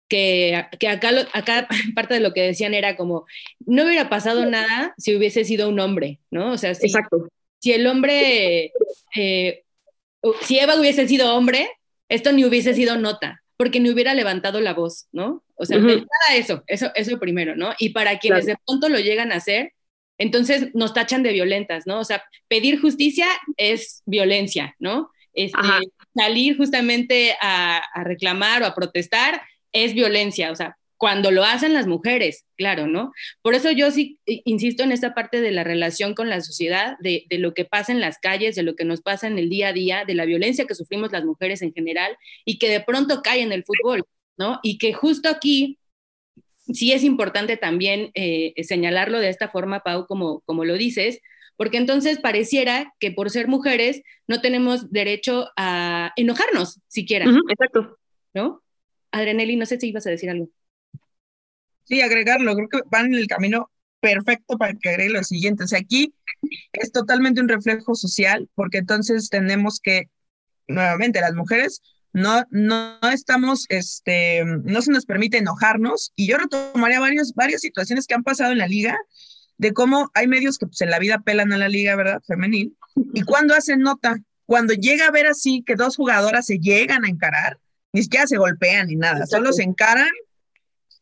que, 0.08 0.66
que, 0.80 0.88
acá, 0.88 1.10
acá 1.32 1.68
parte 1.94 2.14
de 2.14 2.20
lo 2.20 2.32
que 2.32 2.42
decían 2.42 2.74
era 2.74 2.96
como, 2.96 3.24
no 3.60 3.84
hubiera 3.84 4.10
pasado 4.10 4.46
nada 4.46 4.94
si 4.98 5.14
hubiese 5.14 5.44
sido 5.44 5.68
un 5.68 5.78
hombre, 5.78 6.18
¿no? 6.30 6.52
O 6.52 6.58
sea, 6.58 6.74
si, 6.74 6.86
Exacto. 6.86 7.28
si 7.60 7.72
el 7.72 7.86
hombre, 7.86 8.72
eh, 9.14 9.62
si 10.42 10.58
Eva 10.58 10.78
hubiese 10.78 11.06
sido 11.06 11.34
hombre, 11.36 11.68
esto 12.08 12.32
ni 12.32 12.44
hubiese 12.44 12.74
sido 12.74 12.98
nota, 12.98 13.39
porque 13.60 13.78
ni 13.78 13.90
hubiera 13.90 14.14
levantado 14.14 14.62
la 14.62 14.72
voz, 14.72 15.06
¿no? 15.12 15.44
O 15.54 15.66
sea, 15.66 15.76
nada 15.76 16.06
eso, 16.32 16.64
eso, 16.66 16.90
eso 16.94 17.18
primero, 17.18 17.56
¿no? 17.56 17.74
Y 17.78 17.90
para 17.90 18.18
quienes 18.18 18.46
de 18.46 18.56
pronto 18.64 18.88
lo 18.88 18.98
llegan 18.98 19.32
a 19.32 19.34
hacer, 19.34 19.74
entonces 20.16 20.70
nos 20.72 20.94
tachan 20.94 21.22
de 21.22 21.34
violentas, 21.34 21.86
¿no? 21.86 22.00
O 22.00 22.04
sea, 22.04 22.24
pedir 22.48 22.80
justicia 22.80 23.26
es 23.58 24.02
violencia, 24.06 24.74
¿no? 24.78 25.10
Este, 25.34 25.58
salir 26.14 26.56
justamente 26.56 27.36
a, 27.38 27.82
a 27.92 28.02
reclamar 28.02 28.62
o 28.62 28.66
a 28.66 28.74
protestar 28.74 29.42
es 29.72 29.92
violencia, 29.92 30.52
o 30.52 30.56
sea, 30.56 30.78
cuando 31.00 31.30
lo 31.30 31.44
hacen 31.44 31.72
las 31.72 31.86
mujeres, 31.86 32.44
claro, 32.58 32.86
¿no? 32.86 33.14
Por 33.40 33.54
eso 33.54 33.70
yo 33.70 33.90
sí 33.90 34.18
insisto 34.26 34.82
en 34.82 34.92
esta 34.92 35.14
parte 35.14 35.40
de 35.40 35.50
la 35.50 35.64
relación 35.64 36.12
con 36.12 36.28
la 36.28 36.42
sociedad, 36.42 36.98
de, 37.00 37.24
lo 37.38 37.54
que 37.54 37.64
pasa 37.64 37.90
en 37.90 38.00
las 38.00 38.18
calles, 38.18 38.54
de 38.54 38.62
lo 38.62 38.76
que 38.76 38.84
nos 38.84 39.00
pasa 39.00 39.26
en 39.26 39.38
el 39.38 39.48
día 39.48 39.68
a 39.68 39.72
día, 39.72 40.04
de 40.04 40.12
la 40.12 40.26
violencia 40.26 40.66
que 40.66 40.74
sufrimos 40.74 41.10
las 41.10 41.24
mujeres 41.24 41.62
en 41.62 41.72
general 41.72 42.18
y 42.44 42.58
que 42.58 42.68
de 42.68 42.80
pronto 42.80 43.22
cae 43.22 43.40
en 43.40 43.50
el 43.50 43.64
fútbol, 43.64 44.04
¿no? 44.36 44.60
Y 44.62 44.76
que 44.76 44.92
justo 44.92 45.30
aquí 45.30 45.78
sí 46.70 46.92
es 46.92 47.02
importante 47.02 47.56
también 47.56 48.10
eh, 48.12 48.52
señalarlo 48.62 49.20
de 49.20 49.30
esta 49.30 49.48
forma, 49.48 49.80
Pau, 49.80 50.06
como, 50.06 50.40
como 50.40 50.66
lo 50.66 50.74
dices, 50.74 51.22
porque 51.56 51.78
entonces 51.78 52.18
pareciera 52.18 52.92
que 53.00 53.10
por 53.10 53.30
ser 53.30 53.48
mujeres 53.48 54.02
no 54.28 54.42
tenemos 54.42 54.92
derecho 54.92 55.48
a 55.56 56.12
enojarnos 56.16 56.78
siquiera. 56.88 57.24
exacto. 57.48 57.96
¿No? 58.34 58.62
Adrenelli, 59.12 59.56
no 59.56 59.64
sé 59.64 59.80
si 59.80 59.88
ibas 59.88 60.06
a 60.06 60.10
decir 60.10 60.28
algo. 60.28 60.50
Sí, 61.90 62.00
agregarlo, 62.02 62.54
creo 62.54 62.68
que 62.68 62.80
van 62.88 63.06
en 63.06 63.14
el 63.14 63.26
camino 63.26 63.68
perfecto 63.98 64.56
para 64.56 64.74
que 64.74 64.90
agregue 64.90 65.10
lo 65.10 65.24
siguiente. 65.24 65.64
O 65.64 65.66
sea, 65.66 65.80
aquí 65.80 66.14
es 66.72 66.92
totalmente 66.92 67.40
un 67.40 67.48
reflejo 67.48 67.96
social, 67.96 68.48
porque 68.54 68.78
entonces 68.78 69.28
tenemos 69.28 69.80
que, 69.80 70.08
nuevamente, 70.68 71.20
las 71.20 71.34
mujeres 71.34 71.82
no, 72.12 72.44
no 72.50 72.96
estamos, 73.12 73.66
este, 73.70 74.44
no 74.44 74.80
se 74.82 74.92
nos 74.92 75.04
permite 75.04 75.38
enojarnos. 75.38 76.12
Y 76.14 76.28
yo 76.28 76.38
retomaría 76.38 77.00
varios, 77.00 77.34
varias 77.34 77.60
situaciones 77.60 78.06
que 78.06 78.14
han 78.14 78.22
pasado 78.22 78.52
en 78.52 78.58
la 78.58 78.68
liga, 78.68 78.96
de 79.58 79.72
cómo 79.72 80.12
hay 80.14 80.28
medios 80.28 80.58
que 80.58 80.66
pues, 80.66 80.80
en 80.82 80.90
la 80.90 81.00
vida 81.00 81.18
pelan 81.18 81.52
a 81.52 81.58
la 81.58 81.68
liga, 81.68 81.96
¿verdad? 81.96 82.22
Femenil. 82.24 82.76
Y 83.14 83.22
cuando 83.22 83.56
hacen 83.56 83.80
nota, 83.80 84.16
cuando 84.46 84.74
llega 84.74 85.08
a 85.08 85.10
ver 85.10 85.26
así 85.26 85.64
que 85.66 85.74
dos 85.74 85.96
jugadoras 85.96 86.46
se 86.46 86.60
llegan 86.60 87.04
a 87.04 87.08
encarar, 87.08 87.58
ni 87.92 88.04
siquiera 88.04 88.28
se 88.28 88.36
golpean 88.36 88.86
ni 88.86 88.94
nada, 88.94 89.26
solo 89.26 89.52
se 89.52 89.64
encaran 89.64 90.08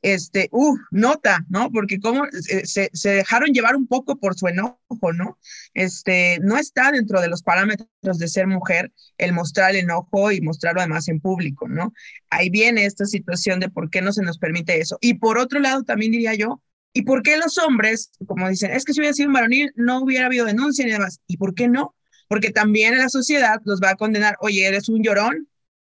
este, 0.03 0.49
uh, 0.53 0.77
nota, 0.91 1.45
¿no? 1.49 1.71
Porque 1.71 1.99
como 1.99 2.25
eh, 2.27 2.31
se, 2.65 2.91
se, 2.93 3.11
dejaron 3.11 3.51
llevar 3.51 3.77
un 3.77 3.87
poco 3.87 4.19
por 4.19 4.37
su 4.37 4.47
enojo, 4.49 5.13
¿no? 5.15 5.39
Este, 5.75 6.39
no 6.43 6.57
está 6.57 6.93
dentro 6.93 7.21
de 7.21 7.29
los 7.29 7.43
parámetros 7.43 8.19
de 8.19 8.29
ser 8.29 8.47
mujer 8.47 8.93
el 9.17 9.33
mostrar 9.33 9.71
el 9.71 9.79
enojo 9.79 10.31
y 10.33 10.41
mostrarlo 10.41 10.81
además 10.81 11.09
en 11.09 11.21
público, 11.21 11.69
¿no? 11.69 11.93
Ahí 12.31 12.51
viene 12.51 12.85
esta 12.85 13.07
situación 13.07 13.61
de 13.61 13.71
por 13.71 13.91
qué 13.91 14.03
no 14.03 14.13
se 14.13 14.23
nos 14.23 14.39
permite 14.39 14.81
eso. 14.81 14.99
Y 15.01 15.15
por 15.15 15.39
otro 15.39 15.61
lado, 15.61 15.83
también 15.83 16.13
diría 16.13 16.35
yo, 16.35 16.63
¿y 16.93 17.03
por 17.03 17.23
qué 17.23 17.37
los 17.37 17.59
hombres, 17.59 18.11
como 18.27 18.49
dicen, 18.49 18.71
es 18.71 18.85
que 18.85 18.93
si 18.93 19.01
hubiera 19.01 19.15
sido 19.15 19.29
un 19.29 19.35
varonil, 19.35 19.73
no 19.77 20.01
hubiera 20.03 20.27
habido 20.27 20.47
denuncia 20.47 20.85
ni 20.85 20.93
demás? 20.93 21.21
¿Y 21.27 21.37
por 21.37 21.55
qué 21.55 21.69
no? 21.69 21.95
Porque 22.29 22.51
también 22.51 22.99
la 22.99 23.09
sociedad 23.09 23.61
los 23.65 23.81
va 23.81 23.91
a 23.91 23.97
condenar, 23.97 24.37
oye, 24.41 24.67
eres 24.67 24.89
un 24.89 25.03
llorón, 25.03 25.49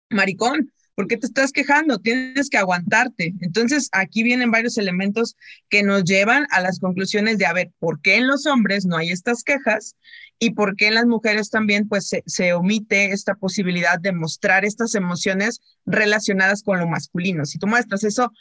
maricón, 0.09 0.71
¿Por 1.01 1.07
qué 1.07 1.17
te 1.17 1.25
estás 1.25 1.51
quejando? 1.51 1.97
Tienes 1.97 2.47
que 2.47 2.59
aguantarte. 2.59 3.33
Entonces, 3.41 3.89
aquí 3.91 4.21
vienen 4.21 4.51
varios 4.51 4.77
elementos 4.77 5.35
que 5.67 5.81
nos 5.81 6.03
llevan 6.03 6.45
a 6.51 6.61
las 6.61 6.77
conclusiones 6.77 7.39
de, 7.39 7.47
a 7.47 7.53
ver, 7.53 7.71
¿por 7.79 8.01
qué 8.01 8.17
en 8.17 8.27
los 8.27 8.45
hombres 8.45 8.85
no 8.85 8.97
hay 8.97 9.09
estas 9.09 9.43
quejas? 9.43 9.95
Y 10.37 10.51
por 10.51 10.75
qué 10.75 10.89
en 10.89 10.93
las 10.93 11.07
mujeres 11.07 11.49
también, 11.49 11.87
pues, 11.87 12.11
se, 12.23 12.53
omite 12.53 13.13
esta 13.13 13.33
posibilidad 13.33 13.99
de 13.99 14.11
mostrar 14.11 14.63
estas 14.63 14.93
emociones 14.93 15.59
relacionadas 15.87 16.61
con 16.61 16.77
lo 16.77 16.87
masculino. 16.87 17.45
Si 17.45 17.57
tú 17.57 17.65
muestras 17.65 18.03
eso, 18.03 18.31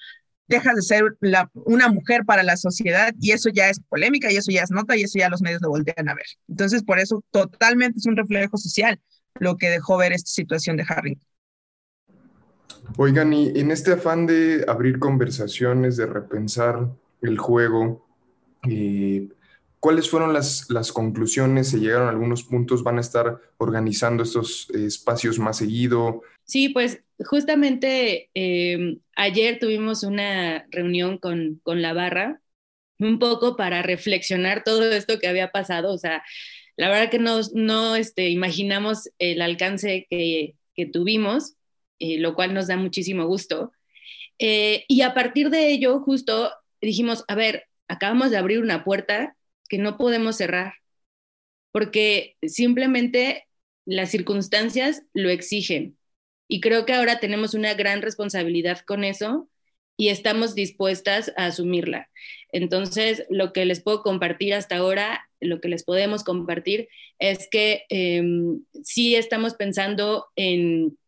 dejas 0.47 0.75
de 0.75 0.83
ser 0.83 1.05
una 1.65 1.89
mujer 1.89 2.27
para 2.27 2.43
la 2.43 2.59
sociedad 2.59 3.15
y 3.19 3.31
eso 3.31 3.49
ya 3.49 3.71
es 3.71 3.81
polémica 3.89 4.31
y 4.31 4.37
eso 4.37 4.53
ya 4.53 4.65
es 4.65 4.71
nota 4.71 4.99
y 4.99 5.05
eso 5.05 5.19
ya 5.19 5.31
los 5.31 5.41
medios 5.41 5.63
lo 5.63 5.71
voltean 5.71 6.11
a 6.11 6.15
ver. 6.15 6.27
Entonces, 6.47 6.83
por 6.83 6.99
eso 6.99 7.25
totalmente 7.31 8.01
es 8.01 8.05
un 8.05 8.19
reflejo 8.19 8.59
social 8.59 9.01
lo 9.37 9.57
que 9.57 9.71
dejó 9.71 9.97
ver 9.97 10.13
esta 10.13 10.31
situación 10.31 10.77
de 10.77 10.85
Harrington. 10.87 11.31
Oigan, 12.97 13.33
y 13.33 13.49
en 13.59 13.71
este 13.71 13.93
afán 13.93 14.27
de 14.27 14.65
abrir 14.67 14.99
conversaciones, 14.99 15.97
de 15.97 16.07
repensar 16.07 16.89
el 17.23 17.39
juego, 17.39 18.07
eh, 18.69 19.29
¿cuáles 19.79 20.11
fueron 20.11 20.33
las, 20.33 20.69
las, 20.71 20.93
conclusiones? 20.93 21.69
¿Se 21.69 21.81
llegaron 21.81 22.09
a 22.09 22.11
algunos 22.11 22.43
puntos? 22.43 22.83
¿Van 22.83 22.99
a 22.99 23.01
estar 23.01 23.41
organizando 23.59 24.23
estos 24.23 24.69
espacios 24.71 25.39
más 25.39 25.59
seguido? 25.59 26.23
Sí, 26.45 26.69
pues 26.69 27.03
justamente 27.25 28.31
em, 28.35 29.01
ayer 29.17 29.59
tuvimos 29.59 30.03
una 30.03 30.67
reunión 30.71 31.19
con, 31.19 31.61
con 31.63 31.83
la 31.83 31.93
barra 31.93 32.41
un 32.99 33.19
poco 33.19 33.57
para 33.57 33.83
reflexionar 33.83 34.63
todo 34.65 34.91
esto 34.91 35.19
que 35.19 35.29
había 35.29 35.53
pasado. 35.53 35.93
O 35.93 35.99
sea, 35.99 36.23
la 36.77 36.89
verdad 36.89 37.11
que 37.11 37.19
no, 37.19 37.41
no 37.55 37.97
este, 37.97 38.29
imaginamos 38.31 39.11
el 39.19 39.43
alcance 39.43 40.07
que, 40.11 40.55
que 40.75 40.87
tuvimos, 40.87 41.55
eh, 42.01 42.19
lo 42.19 42.35
cual 42.35 42.55
nos 42.55 42.67
da 42.67 42.77
muchísimo 42.77 43.27
gusto. 43.27 43.73
Eh, 44.39 44.85
y 44.89 45.03
a 45.03 45.15
partir 45.15 45.51
de 45.51 45.71
ello, 45.71 46.01
justo 46.01 46.51
dijimos, 46.81 47.25
a 47.29 47.35
ver, 47.35 47.69
acabamos 47.89 48.31
de 48.31 48.39
abrir 48.39 48.61
una 48.61 48.85
puerta 48.85 49.37
que 49.69 49.79
no 49.79 49.97
podemos 49.99 50.37
cerrar, 50.37 50.75
porque 51.73 52.37
simplemente 52.43 53.47
las 53.85 54.11
circunstancias 54.11 55.03
lo 55.15 55.31
exigen. 55.31 55.97
Y 56.49 56.61
creo 56.61 56.85
que 56.87 56.95
ahora 56.95 57.21
tenemos 57.21 57.55
una 57.55 57.75
gran 57.75 58.03
responsabilidad 58.03 58.81
con 58.81 59.05
eso 59.05 59.49
y 59.97 60.09
estamos 60.09 60.55
dispuestas 60.55 61.33
a 61.37 61.47
asumirla. 61.47 62.09
Entonces, 62.53 63.25
lo 63.29 63.53
que 63.53 63.67
les 63.67 63.83
puedo 63.83 64.03
compartir 64.03 64.55
hasta 64.55 64.79
ahora, 64.79 65.29
lo 65.41 65.61
que 65.61 65.69
les 65.69 65.85
podemos 65.85 66.25
compartir 66.25 66.89
es 67.19 67.49
que 67.51 67.85
em, 67.91 68.65
sí 68.83 69.15
estamos 69.15 69.55
pensando 69.55 70.27
en 70.37 70.99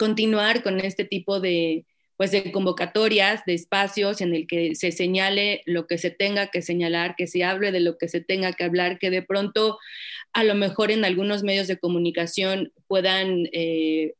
continuar 0.00 0.62
con 0.62 0.80
este 0.80 1.04
tipo 1.04 1.40
de, 1.40 1.84
pues 2.16 2.30
de 2.30 2.50
convocatorias, 2.52 3.44
de 3.44 3.52
espacios 3.52 4.22
en 4.22 4.34
el 4.34 4.46
que 4.46 4.74
se 4.74 4.92
señale 4.92 5.62
lo 5.66 5.86
que 5.86 5.98
se 5.98 6.10
tenga 6.10 6.46
que 6.46 6.62
señalar, 6.62 7.16
que 7.16 7.26
se 7.26 7.44
hable 7.44 7.70
de 7.70 7.80
lo 7.80 7.98
que 7.98 8.08
se 8.08 8.22
tenga 8.22 8.54
que 8.54 8.64
hablar, 8.64 8.98
que 8.98 9.10
de 9.10 9.20
pronto 9.20 9.78
a 10.32 10.42
lo 10.42 10.54
mejor 10.54 10.90
en 10.90 11.04
algunos 11.04 11.42
medios 11.42 11.68
de 11.68 11.78
comunicación 11.78 12.72
puedan 12.88 13.46
eh, 13.52 14.14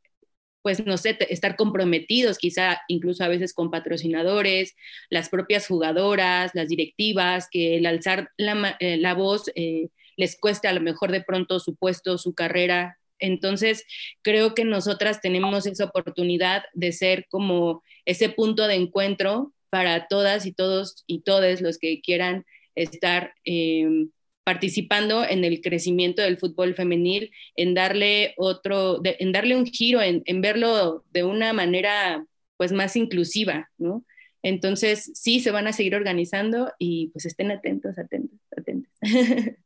pues 0.61 0.85
no 0.85 0.97
sé, 0.97 1.17
estar 1.29 1.55
comprometidos 1.55 2.37
quizá 2.37 2.81
incluso 2.87 3.23
a 3.23 3.27
veces 3.27 3.53
con 3.53 3.71
patrocinadores, 3.71 4.75
las 5.09 5.29
propias 5.29 5.67
jugadoras, 5.67 6.51
las 6.53 6.67
directivas, 6.67 7.47
que 7.51 7.77
el 7.77 7.87
alzar 7.87 8.29
la, 8.37 8.77
eh, 8.79 8.97
la 8.97 9.15
voz 9.15 9.51
eh, 9.55 9.89
les 10.15 10.39
cueste 10.39 10.67
a 10.67 10.73
lo 10.73 10.81
mejor 10.81 11.11
de 11.11 11.23
pronto 11.23 11.59
su 11.59 11.75
puesto, 11.75 12.19
su 12.19 12.35
carrera. 12.35 12.99
Entonces, 13.21 13.85
creo 14.21 14.53
que 14.53 14.65
nosotras 14.65 15.21
tenemos 15.21 15.65
esa 15.65 15.85
oportunidad 15.85 16.63
de 16.73 16.91
ser 16.91 17.25
como 17.29 17.83
ese 18.05 18.29
punto 18.29 18.67
de 18.67 18.75
encuentro 18.75 19.53
para 19.69 20.07
todas 20.07 20.45
y 20.45 20.51
todos 20.51 21.03
y 21.07 21.21
todos 21.21 21.61
los 21.61 21.77
que 21.77 22.01
quieran 22.01 22.45
estar 22.75 23.33
eh, 23.45 24.07
participando 24.43 25.23
en 25.23 25.43
el 25.45 25.61
crecimiento 25.61 26.21
del 26.21 26.37
fútbol 26.37 26.73
femenil, 26.73 27.31
en 27.55 27.73
darle 27.73 28.33
otro, 28.37 28.99
en 29.03 29.31
darle 29.31 29.55
un 29.55 29.65
giro, 29.65 30.01
en, 30.01 30.41
verlo 30.41 31.05
de 31.11 31.23
una 31.23 31.53
manera 31.53 32.25
pues 32.57 32.71
más 32.71 32.95
inclusiva, 32.95 33.69
¿no? 33.77 34.05
Entonces, 34.43 35.11
sí, 35.13 35.39
se 35.39 35.51
van 35.51 35.67
a 35.67 35.73
seguir 35.73 35.95
organizando 35.95 36.71
y 36.79 37.09
pues 37.09 37.25
estén 37.25 37.51
atentos, 37.51 37.97
atentos, 37.97 38.39
atentos. 38.57 38.91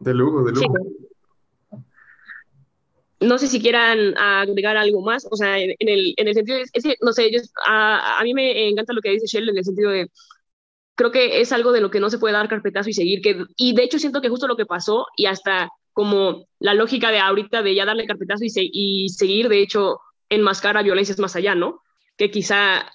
De 0.00 0.12
lujo, 0.12 0.44
de 0.44 0.52
lujo. 0.52 0.74
No 3.24 3.38
sé 3.38 3.48
si 3.48 3.60
quieran 3.60 4.16
agregar 4.18 4.76
algo 4.76 5.02
más, 5.02 5.26
o 5.30 5.36
sea, 5.36 5.58
en, 5.58 5.74
el, 5.78 6.14
en 6.16 6.28
el, 6.28 6.34
sentido, 6.34 6.58
que, 6.72 6.96
no 7.00 7.12
sé, 7.12 7.30
a, 7.66 8.20
mí 8.22 8.34
me 8.34 8.68
encanta 8.68 8.92
lo 8.92 9.00
que 9.00 9.10
dice 9.10 9.26
Shell 9.26 9.48
en 9.48 9.58
el 9.58 9.64
sentido 9.64 9.90
de, 9.90 10.10
creo 10.94 11.10
que 11.10 11.40
es 11.40 11.52
algo 11.52 11.72
de 11.72 11.80
lo 11.80 11.90
que 11.90 12.00
no 12.00 12.10
se 12.10 12.18
puede 12.18 12.34
dar 12.34 12.48
carpetazo 12.48 12.90
y 12.90 12.92
seguir. 12.92 13.20
Que, 13.20 13.44
y 13.56 13.74
de 13.74 13.82
hecho 13.82 13.98
siento 13.98 14.20
que 14.20 14.28
justo 14.28 14.46
lo 14.46 14.56
que 14.56 14.66
pasó 14.66 15.06
y 15.16 15.26
hasta 15.26 15.70
como 15.92 16.46
la 16.58 16.74
lógica 16.74 17.10
de 17.10 17.18
ahorita 17.20 17.62
de 17.62 17.74
ya 17.74 17.86
darle 17.86 18.06
carpetazo 18.06 18.44
y, 18.44 19.08
seguir, 19.08 19.48
de 19.48 19.62
hecho, 19.62 20.00
enmascarar 20.28 20.84
violencias 20.84 21.18
más 21.18 21.36
allá, 21.36 21.54
¿no? 21.54 21.80
Que 22.16 22.30
quizá, 22.30 22.90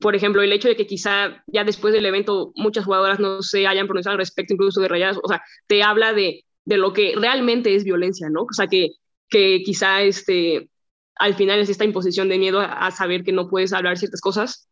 por 0.00 0.14
ejemplo, 0.14 0.42
el 0.42 0.52
hecho 0.52 0.68
de 0.68 0.76
que 0.76 0.86
quizá 0.86 1.42
ya 1.48 1.64
después 1.64 1.92
del 1.92 2.06
evento 2.06 2.52
muchas 2.54 2.84
jugadoras 2.84 3.18
no 3.18 3.42
se 3.42 3.66
hayan 3.66 3.86
pronunciado 3.86 4.14
al 4.14 4.20
respecto, 4.20 4.54
incluso 4.54 4.80
de 4.80 4.88
rayadas, 4.88 5.18
o 5.22 5.28
sea, 5.28 5.42
te 5.66 5.82
habla 5.82 6.12
de, 6.12 6.44
de 6.64 6.76
lo 6.76 6.92
que 6.92 7.14
realmente 7.16 7.74
es 7.74 7.82
violencia, 7.84 8.28
¿no? 8.30 8.42
O 8.42 8.52
sea, 8.52 8.68
que, 8.68 8.90
que 9.28 9.62
quizá 9.64 10.02
este, 10.02 10.68
al 11.16 11.34
final 11.34 11.60
es 11.60 11.68
esta 11.68 11.84
imposición 11.84 12.28
de 12.28 12.38
miedo 12.38 12.60
a, 12.60 12.90
saber 12.90 13.24
que 13.24 13.32
no 13.32 13.48
puedes 13.48 13.72
hablar 13.72 13.98
ciertas 13.98 14.20
cosas, 14.20 14.68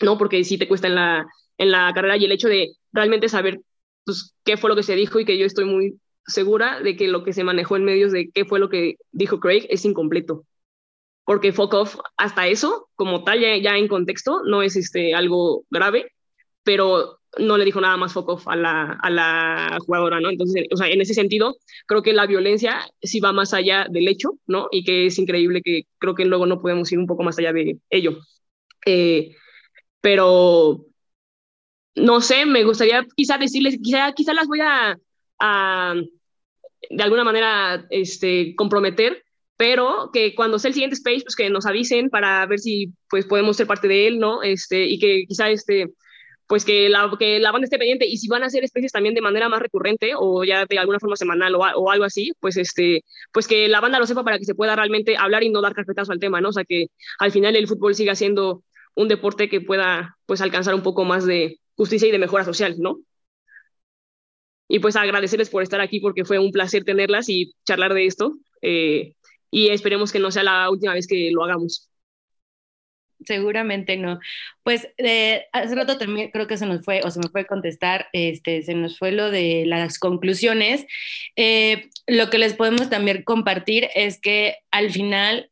¿no? 0.00 0.18
Porque 0.18 0.42
sí 0.44 0.58
te 0.58 0.68
cuesta 0.68 0.86
en 0.86 0.94
la, 0.94 1.26
en 1.58 1.70
la 1.70 1.92
carrera 1.94 2.16
y 2.16 2.24
el 2.24 2.32
hecho 2.32 2.48
de 2.48 2.72
realmente 2.92 3.28
saber 3.28 3.60
pues, 4.04 4.34
qué 4.44 4.56
fue 4.56 4.70
lo 4.70 4.76
que 4.76 4.82
se 4.82 4.94
dijo 4.96 5.20
y 5.20 5.24
que 5.24 5.38
yo 5.38 5.46
estoy 5.46 5.64
muy 5.64 5.98
segura 6.26 6.80
de 6.80 6.96
que 6.96 7.08
lo 7.08 7.24
que 7.24 7.32
se 7.32 7.44
manejó 7.44 7.76
en 7.76 7.84
medios 7.84 8.12
de 8.12 8.30
qué 8.30 8.44
fue 8.44 8.58
lo 8.58 8.68
que 8.68 8.96
dijo 9.12 9.40
Craig 9.40 9.66
es 9.70 9.84
incompleto. 9.84 10.44
Porque 11.24 11.52
fuck 11.52 11.74
off, 11.74 11.96
hasta 12.16 12.46
eso, 12.46 12.88
como 12.94 13.22
tal, 13.22 13.40
ya, 13.40 13.76
en 13.76 13.88
contexto, 13.88 14.42
no 14.44 14.62
es 14.62 14.76
este, 14.76 15.14
algo 15.14 15.64
grave, 15.68 16.12
pero 16.62 17.17
no 17.38 17.58
le 17.58 17.64
dijo 17.64 17.80
nada 17.80 17.96
más 17.96 18.16
off 18.16 18.48
a 18.48 18.56
la, 18.56 18.98
a 19.02 19.10
la 19.10 19.78
jugadora, 19.84 20.20
¿no? 20.20 20.30
Entonces, 20.30 20.66
o 20.72 20.76
sea, 20.76 20.88
en 20.88 21.00
ese 21.00 21.14
sentido, 21.14 21.56
creo 21.86 22.02
que 22.02 22.12
la 22.12 22.26
violencia 22.26 22.80
sí 23.02 23.20
va 23.20 23.32
más 23.32 23.52
allá 23.54 23.86
del 23.90 24.08
hecho, 24.08 24.30
¿no? 24.46 24.68
Y 24.70 24.84
que 24.84 25.06
es 25.06 25.18
increíble 25.18 25.62
que 25.62 25.82
creo 25.98 26.14
que 26.14 26.24
luego 26.24 26.46
no 26.46 26.60
podemos 26.60 26.90
ir 26.92 26.98
un 26.98 27.06
poco 27.06 27.22
más 27.22 27.38
allá 27.38 27.52
de 27.52 27.78
ello. 27.90 28.18
Eh, 28.86 29.36
pero 30.00 30.86
no 31.94 32.20
sé, 32.20 32.46
me 32.46 32.64
gustaría 32.64 33.06
quizá 33.16 33.38
decirles, 33.38 33.78
quizá, 33.82 34.12
quizá 34.12 34.32
las 34.34 34.46
voy 34.46 34.60
a, 34.62 34.96
de 36.90 37.02
alguna 37.02 37.24
manera 37.24 37.86
este, 37.90 38.54
comprometer, 38.56 39.24
pero 39.56 40.10
que 40.12 40.34
cuando 40.34 40.58
sea 40.58 40.68
el 40.68 40.74
siguiente 40.74 40.94
space, 40.94 41.22
pues 41.22 41.36
que 41.36 41.50
nos 41.50 41.66
avisen 41.66 42.10
para 42.10 42.46
ver 42.46 42.60
si 42.60 42.92
pues 43.10 43.26
podemos 43.26 43.56
ser 43.56 43.66
parte 43.66 43.88
de 43.88 44.06
él, 44.06 44.18
¿no? 44.18 44.42
Este, 44.42 44.86
y 44.86 44.98
que 44.98 45.24
quizá 45.26 45.50
este, 45.50 45.88
pues 46.48 46.64
que 46.64 46.88
la, 46.88 47.10
que 47.18 47.38
la 47.38 47.52
banda 47.52 47.66
esté 47.66 47.78
pendiente 47.78 48.06
y 48.06 48.16
si 48.18 48.28
van 48.28 48.42
a 48.42 48.46
hacer 48.46 48.64
especies 48.64 48.92
también 48.92 49.14
de 49.14 49.20
manera 49.20 49.48
más 49.48 49.60
recurrente 49.60 50.12
o 50.16 50.44
ya 50.44 50.66
de 50.66 50.78
alguna 50.78 50.98
forma 50.98 51.16
semanal 51.16 51.54
o, 51.54 51.90
algo 51.90 52.04
así, 52.04 52.32
pues 52.40 52.56
este, 52.56 53.04
pues 53.32 53.46
que 53.46 53.68
la 53.68 53.80
banda 53.80 53.98
lo 53.98 54.06
sepa 54.06 54.24
para 54.24 54.38
que 54.38 54.44
se 54.44 54.54
pueda 54.54 54.74
realmente 54.74 55.16
hablar 55.16 55.44
y 55.44 55.50
no 55.50 55.60
dar 55.60 55.74
carpetazo 55.74 56.12
al 56.12 56.20
tema, 56.20 56.40
¿no? 56.40 56.48
O 56.50 56.52
sea, 56.52 56.64
que 56.64 56.86
al 57.20 57.32
final 57.32 57.54
el 57.54 57.68
fútbol 57.68 57.94
siga 57.94 58.14
siendo 58.14 58.64
un 58.94 59.08
deporte 59.08 59.48
que 59.48 59.60
pueda 59.60 60.16
pues 60.26 60.40
alcanzar 60.40 60.74
un 60.74 60.82
poco 60.82 61.04
más 61.04 61.24
de, 61.26 61.58
justicia 61.78 62.08
y 62.08 62.10
de 62.12 62.18
mejora 62.18 62.44
social, 62.44 62.74
¿no? 62.78 63.00
Y 64.68 64.80
pues 64.80 64.96
agradecerles 64.96 65.48
por 65.48 65.62
estar 65.62 65.80
aquí 65.80 66.00
porque 66.00 66.24
fue 66.24 66.38
un 66.38 66.50
placer 66.50 66.84
tenerlas 66.84 67.28
y 67.30 67.54
charlar 67.64 67.94
de 67.94 68.06
esto. 68.06 68.34
Eh, 68.60 69.14
y 69.50 69.68
esperemos 69.68 70.12
que 70.12 70.18
no 70.18 70.30
sea 70.30 70.42
la 70.42 70.68
última 70.70 70.92
vez 70.92 71.06
que 71.06 71.30
lo 71.32 71.44
hagamos. 71.44 71.87
Seguramente 73.24 73.96
no. 73.96 74.20
Pues 74.62 74.88
eh, 74.98 75.46
hace 75.52 75.74
rato 75.74 75.98
también 75.98 76.30
creo 76.30 76.46
que 76.46 76.56
se 76.56 76.66
nos 76.66 76.84
fue, 76.84 77.00
o 77.04 77.10
se 77.10 77.20
me 77.20 77.28
fue 77.28 77.46
contestar, 77.46 78.08
este, 78.12 78.62
se 78.62 78.74
nos 78.74 78.98
fue 78.98 79.12
lo 79.12 79.30
de 79.30 79.64
las 79.66 79.98
conclusiones. 79.98 80.86
Eh, 81.36 81.88
lo 82.06 82.30
que 82.30 82.38
les 82.38 82.54
podemos 82.54 82.88
también 82.90 83.22
compartir 83.22 83.88
es 83.94 84.20
que 84.20 84.56
al 84.70 84.90
final 84.90 85.50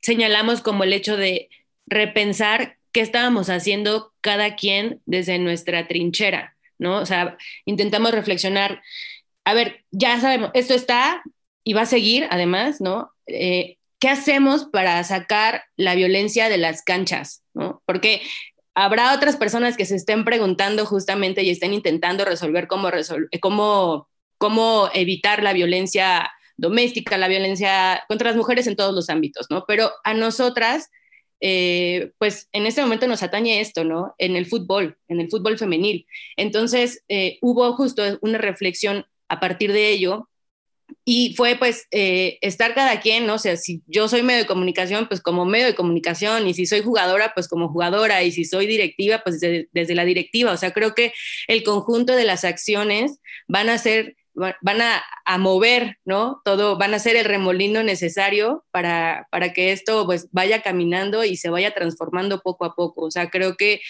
señalamos 0.00 0.60
como 0.60 0.84
el 0.84 0.92
hecho 0.92 1.16
de 1.16 1.48
repensar 1.86 2.78
qué 2.92 3.00
estábamos 3.00 3.48
haciendo 3.48 4.12
cada 4.20 4.54
quien 4.54 5.00
desde 5.06 5.38
nuestra 5.38 5.88
trinchera, 5.88 6.56
¿no? 6.78 6.98
O 6.98 7.06
sea, 7.06 7.36
intentamos 7.64 8.12
reflexionar, 8.12 8.82
a 9.44 9.54
ver, 9.54 9.84
ya 9.90 10.20
sabemos, 10.20 10.50
esto 10.54 10.74
está 10.74 11.22
y 11.64 11.72
va 11.72 11.82
a 11.82 11.86
seguir, 11.86 12.26
además, 12.30 12.80
¿no? 12.80 13.10
Eh, 13.26 13.78
¿Qué 14.02 14.08
hacemos 14.08 14.64
para 14.64 15.04
sacar 15.04 15.62
la 15.76 15.94
violencia 15.94 16.48
de 16.48 16.58
las 16.58 16.82
canchas, 16.82 17.44
¿no? 17.54 17.84
Porque 17.86 18.20
habrá 18.74 19.14
otras 19.14 19.36
personas 19.36 19.76
que 19.76 19.84
se 19.84 19.94
estén 19.94 20.24
preguntando 20.24 20.84
justamente 20.86 21.44
y 21.44 21.50
estén 21.50 21.72
intentando 21.72 22.24
resolver 22.24 22.66
cómo, 22.66 22.90
cómo, 23.40 24.08
cómo 24.38 24.90
evitar 24.92 25.44
la 25.44 25.52
violencia 25.52 26.32
doméstica, 26.56 27.16
la 27.16 27.28
violencia 27.28 28.02
contra 28.08 28.30
las 28.30 28.36
mujeres 28.36 28.66
en 28.66 28.74
todos 28.74 28.92
los 28.92 29.08
ámbitos, 29.08 29.46
¿no? 29.50 29.66
Pero 29.68 29.92
a 30.02 30.14
nosotras 30.14 30.90
eh, 31.40 32.10
pues 32.18 32.48
en 32.50 32.66
este 32.66 32.82
momento 32.82 33.06
nos 33.06 33.22
atañe 33.22 33.60
esto, 33.60 33.84
¿no? 33.84 34.16
En 34.18 34.34
el 34.34 34.46
fútbol, 34.46 34.98
en 35.06 35.20
el 35.20 35.30
fútbol 35.30 35.58
femenil. 35.58 36.08
Entonces, 36.36 37.04
eh, 37.08 37.38
hubo 37.40 37.72
justo 37.74 38.02
una 38.20 38.38
reflexión 38.38 39.06
a 39.28 39.38
partir 39.38 39.72
de 39.72 39.90
ello 39.90 40.28
y 41.04 41.34
fue 41.36 41.56
pues 41.56 41.86
eh, 41.90 42.38
estar 42.42 42.74
cada 42.74 43.00
quien, 43.00 43.26
¿no? 43.26 43.34
O 43.34 43.38
sea, 43.38 43.56
si 43.56 43.82
yo 43.86 44.08
soy 44.08 44.22
medio 44.22 44.40
de 44.40 44.46
comunicación, 44.46 45.08
pues 45.08 45.20
como 45.20 45.44
medio 45.44 45.66
de 45.66 45.74
comunicación, 45.74 46.46
y 46.46 46.54
si 46.54 46.66
soy 46.66 46.82
jugadora, 46.82 47.32
pues 47.34 47.48
como 47.48 47.68
jugadora, 47.68 48.22
y 48.22 48.30
si 48.30 48.44
soy 48.44 48.66
directiva, 48.66 49.20
pues 49.24 49.40
desde 49.40 49.94
la 49.94 50.04
directiva. 50.04 50.52
O 50.52 50.56
sea, 50.56 50.72
creo 50.72 50.94
que 50.94 51.12
el 51.48 51.64
conjunto 51.64 52.14
de 52.14 52.24
las 52.24 52.44
acciones 52.44 53.18
van 53.48 53.68
a 53.68 53.78
ser 53.78 54.16
van 54.34 54.80
a, 54.80 55.38
mover, 55.38 55.98
¿no? 56.04 56.40
Todo, 56.44 56.78
van 56.78 56.94
a 56.94 56.98
ser 56.98 57.16
el 57.16 57.26
remolino 57.26 57.82
necesario 57.82 58.64
para, 58.70 59.28
para 59.30 59.52
que 59.52 59.72
esto 59.72 60.06
pues 60.06 60.28
vaya 60.32 60.62
caminando 60.62 61.22
y 61.24 61.36
se 61.36 61.50
vaya 61.50 61.74
transformando 61.74 62.40
poco 62.40 62.64
a 62.64 62.74
poco. 62.74 63.06
O 63.06 63.10
sea, 63.10 63.28
creo 63.28 63.56
que 63.56 63.82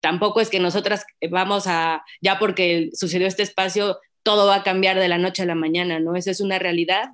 tampoco 0.00 0.40
es 0.40 0.50
que 0.50 0.60
nosotras 0.60 1.06
vamos 1.30 1.66
a, 1.66 2.04
ya 2.20 2.38
porque 2.38 2.90
sucedió 2.92 3.26
este 3.26 3.42
espacio, 3.42 3.98
todo 4.26 4.48
va 4.48 4.56
a 4.56 4.62
cambiar 4.64 4.98
de 4.98 5.06
la 5.06 5.18
noche 5.18 5.44
a 5.44 5.46
la 5.46 5.54
mañana, 5.54 6.00
¿no? 6.00 6.16
Esa 6.16 6.32
es 6.32 6.40
una 6.40 6.58
realidad, 6.58 7.12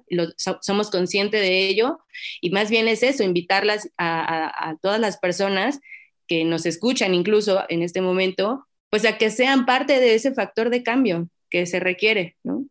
somos 0.62 0.90
conscientes 0.90 1.42
de 1.42 1.68
ello 1.68 1.98
y 2.40 2.48
más 2.48 2.70
bien 2.70 2.88
es 2.88 3.03
eso, 3.03 3.22
invitarlas 3.22 3.90
a, 3.98 4.77
todas 4.81 4.98
las 4.98 5.18
personas 5.18 5.79
que 6.27 6.46
nos 6.46 6.64
escuchan 6.64 7.12
incluso 7.12 7.66
en 7.68 7.83
este 7.83 8.01
momento, 8.01 8.66
pues 8.88 9.05
a 9.05 9.18
que 9.18 9.29
sean 9.29 9.66
parte 9.66 10.01
de 10.01 10.14
ese 10.14 10.33
factor 10.33 10.70
de 10.70 10.83
cambio 10.83 11.29
que 11.51 11.66
se 11.66 11.81
requiere, 11.81 12.38
¿no? 12.42 12.64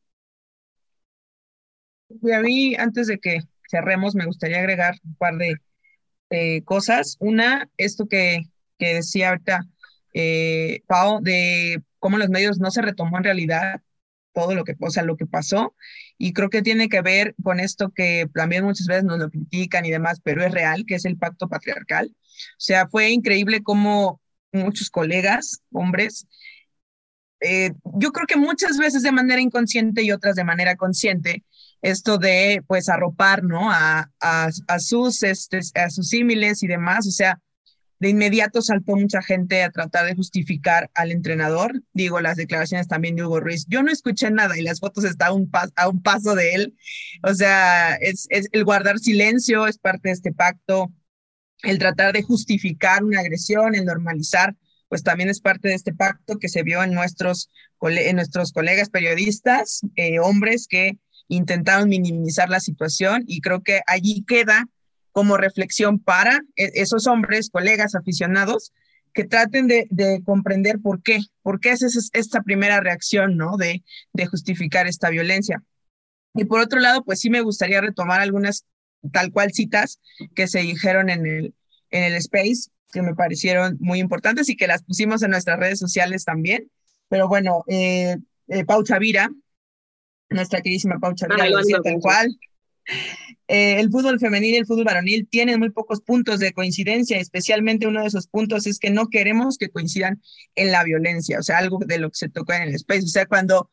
Y 2.10 2.32
a 2.32 2.40
mí, 2.42 2.74
antes 2.74 3.06
de 3.06 3.20
que 3.20 3.42
cerremos, 3.70 4.16
me 4.16 4.26
gustaría 4.26 4.58
agregar 4.58 4.96
un 5.06 5.16
par 5.18 5.36
de 5.36 6.64
cosas. 6.66 7.16
Una, 7.20 7.70
esto 7.78 8.08
que, 8.08 8.42
que 8.80 8.96
decía 8.96 9.30
ahorita 9.30 9.68
eh, 10.16 10.82
Pau, 10.88 11.22
de 11.22 11.84
cómo 12.00 12.18
los 12.18 12.30
medios 12.30 12.58
no 12.58 12.72
se 12.72 12.82
retomó 12.82 13.18
en 13.20 13.24
realidad 13.24 13.82
todo 14.34 14.56
lo 14.56 14.64
que, 14.64 14.76
o 14.80 14.90
sea, 14.90 15.04
lo 15.04 15.18
que 15.18 15.26
pasó. 15.26 15.76
Y 16.18 16.34
creo 16.34 16.50
que 16.50 16.62
tiene 16.62 16.90
que 16.90 17.02
ver 17.02 17.36
con 17.44 17.60
esto 17.60 17.92
que 17.92 18.28
también 18.34 18.64
muchas 18.66 18.88
veces 18.88 19.04
nos 19.04 19.20
lo 19.20 19.30
critican 19.30 19.86
y 19.86 19.92
demás, 19.92 20.20
pero 20.24 20.44
es 20.44 20.52
real, 20.52 20.86
que 20.86 20.96
es 20.96 21.06
el 21.06 21.18
pacto 21.18 21.48
patriarcal. 21.50 22.08
O 22.14 22.16
sea, 22.58 22.88
fue 22.88 23.10
increíble 23.12 23.64
cómo 23.64 24.22
muchos 24.52 24.90
colegas, 24.90 25.62
hombres, 25.72 26.28
eh, 27.40 27.72
yo 27.84 28.12
creo 28.12 28.28
que 28.28 28.38
muchas 28.38 28.78
veces 28.78 29.02
de 29.04 29.12
manera 29.12 29.42
inconsciente 29.42 30.04
y 30.04 30.12
otras 30.12 30.36
de 30.36 30.44
manera 30.44 30.76
consciente, 30.76 31.44
esto 31.82 32.18
de 32.18 32.64
pues 32.68 32.88
arropar, 32.90 33.44
¿no? 33.44 33.72
A, 33.72 34.12
a, 34.20 34.50
a 34.68 34.80
sus, 34.80 35.24
este, 35.24 35.60
a 35.76 35.90
sus 35.90 36.10
símiles 36.10 36.62
y 36.64 36.68
demás, 36.68 37.08
o 37.08 37.12
sea, 37.12 37.40
de 38.02 38.10
inmediato 38.10 38.64
saltó 38.64 38.96
mucha 38.96 39.22
gente 39.22 39.62
a 39.62 39.70
tratar 39.70 40.08
de 40.08 40.16
justificar 40.16 40.90
al 40.96 41.12
entrenador. 41.12 41.84
Digo, 41.94 42.20
las 42.20 42.36
declaraciones 42.36 42.88
también 42.88 43.16
de 43.16 43.24
Hugo 43.24 43.40
Ruiz. 43.40 43.68
Yo 43.68 43.84
no 43.84 43.92
escuché 43.92 44.32
nada 44.32 44.58
y 44.58 44.64
las 44.64 44.80
fotos 44.80 45.04
están 45.04 45.48
a 45.76 45.88
un, 45.88 46.02
paso 46.02 46.34
de 46.34 46.56
él. 46.56 46.76
O 47.22 47.36
sea, 47.36 47.94
es, 47.94 48.28
el 48.32 48.66
guardar 48.66 48.98
silencio 48.98 49.68
es 49.68 49.78
parte 49.78 50.10
de 50.10 50.14
este 50.14 50.34
pacto. 50.34 50.92
El 51.62 51.78
tratar 51.78 52.14
de 52.14 52.24
justificar 52.24 53.04
una 53.04 53.20
agresión, 53.20 53.76
el 53.76 53.86
normalizar, 53.86 54.56
pues 54.90 55.04
también 55.04 55.30
es 55.30 55.40
parte 55.40 55.68
de 55.68 55.76
este 55.76 55.94
pacto 55.94 56.40
que 56.40 56.50
se 56.50 56.64
vio 56.64 56.82
en 56.82 56.96
nuestros, 56.96 57.52
en 57.84 58.16
nuestros 58.16 58.52
colegas 58.52 58.90
periodistas, 58.90 59.82
eh, 59.96 60.18
hombres 60.18 60.66
que 60.68 60.98
intentaron 61.28 61.88
minimizar 61.88 62.50
la 62.50 62.62
situación 62.62 63.26
y 63.28 63.42
creo 63.42 63.62
que 63.62 63.82
allí 63.86 64.26
queda 64.28 64.68
como 65.12 65.38
reflexión 65.38 66.00
para 66.00 66.42
e-, 66.56 66.72
esos 66.76 67.08
hombres, 67.08 67.50
colegas, 67.50 67.96
aficionados, 67.96 68.74
que 69.14 69.26
traten 69.26 69.68
de, 69.68 69.88
comprender 70.26 70.80
por 70.80 71.04
qué, 71.04 71.20
por 71.42 71.60
qué 71.60 71.72
es 71.72 72.10
esta 72.14 72.42
primera 72.44 72.80
reacción, 72.80 73.36
¿no? 73.36 73.58
De, 73.58 73.84
de 74.14 74.26
justificar 74.26 74.88
esta 74.88 75.10
violencia. 75.10 75.62
Y 76.34 76.46
por 76.46 76.62
otro 76.62 76.80
lado, 76.80 77.04
pues 77.04 77.20
sí 77.20 77.30
me 77.30 77.42
gustaría 77.42 77.82
retomar 77.82 78.22
algunas 78.22 78.66
tal 79.12 79.32
cual 79.32 79.52
citas 79.52 80.00
que 80.36 80.48
se 80.48 80.60
dijeron 80.60 81.10
en 81.10 81.26
el, 81.26 81.56
en 81.90 82.04
el 82.04 82.14
Space, 82.16 82.70
que 82.92 83.02
me 83.02 83.16
parecieron 83.16 83.78
muy 83.80 84.00
importantes 84.00 84.50
y 84.50 84.56
que 84.56 84.68
las 84.68 84.84
pusimos 84.84 85.24
en 85.24 85.32
nuestras 85.32 85.60
redes 85.60 85.80
sociales 85.80 86.24
también. 86.24 86.70
Pero 87.10 87.28
bueno, 87.28 87.64
eh, 87.68 88.18
eh 88.48 88.66
Pau 88.66 88.84
Chavira, 88.84 89.30
nuestra 90.30 90.62
queridísima 90.62 91.00
Pau 91.00 91.14
Chavira, 91.14 91.46
ah, 91.46 91.82
tal 91.84 92.00
cual, 92.00 92.38
eh, 93.48 93.80
el 93.80 93.90
fútbol 93.90 94.20
femenil 94.20 94.54
y 94.54 94.58
el 94.58 94.66
fútbol 94.66 94.86
varonil 94.86 95.28
tienen 95.30 95.60
muy 95.60 95.70
pocos 95.72 96.02
puntos 96.02 96.40
de 96.40 96.54
coincidencia, 96.54 97.18
especialmente 97.18 97.88
uno 97.88 98.02
de 98.02 98.08
esos 98.08 98.28
puntos 98.28 98.66
es 98.68 98.80
que 98.80 98.90
no 98.90 99.08
queremos 99.08 99.58
que 99.58 99.70
coincidan 99.70 100.22
en 100.56 100.72
la 100.72 100.84
violencia, 100.84 101.40
o 101.40 101.44
sea, 101.44 101.58
algo 101.58 101.80
de 101.86 102.00
lo 102.00 102.10
que 102.10 102.18
se 102.18 102.30
toca 102.30 102.58
en 102.58 102.70
el 102.70 102.76
space, 102.76 103.04
o 103.04 103.08
sea, 103.08 103.26
cuando 103.26 103.70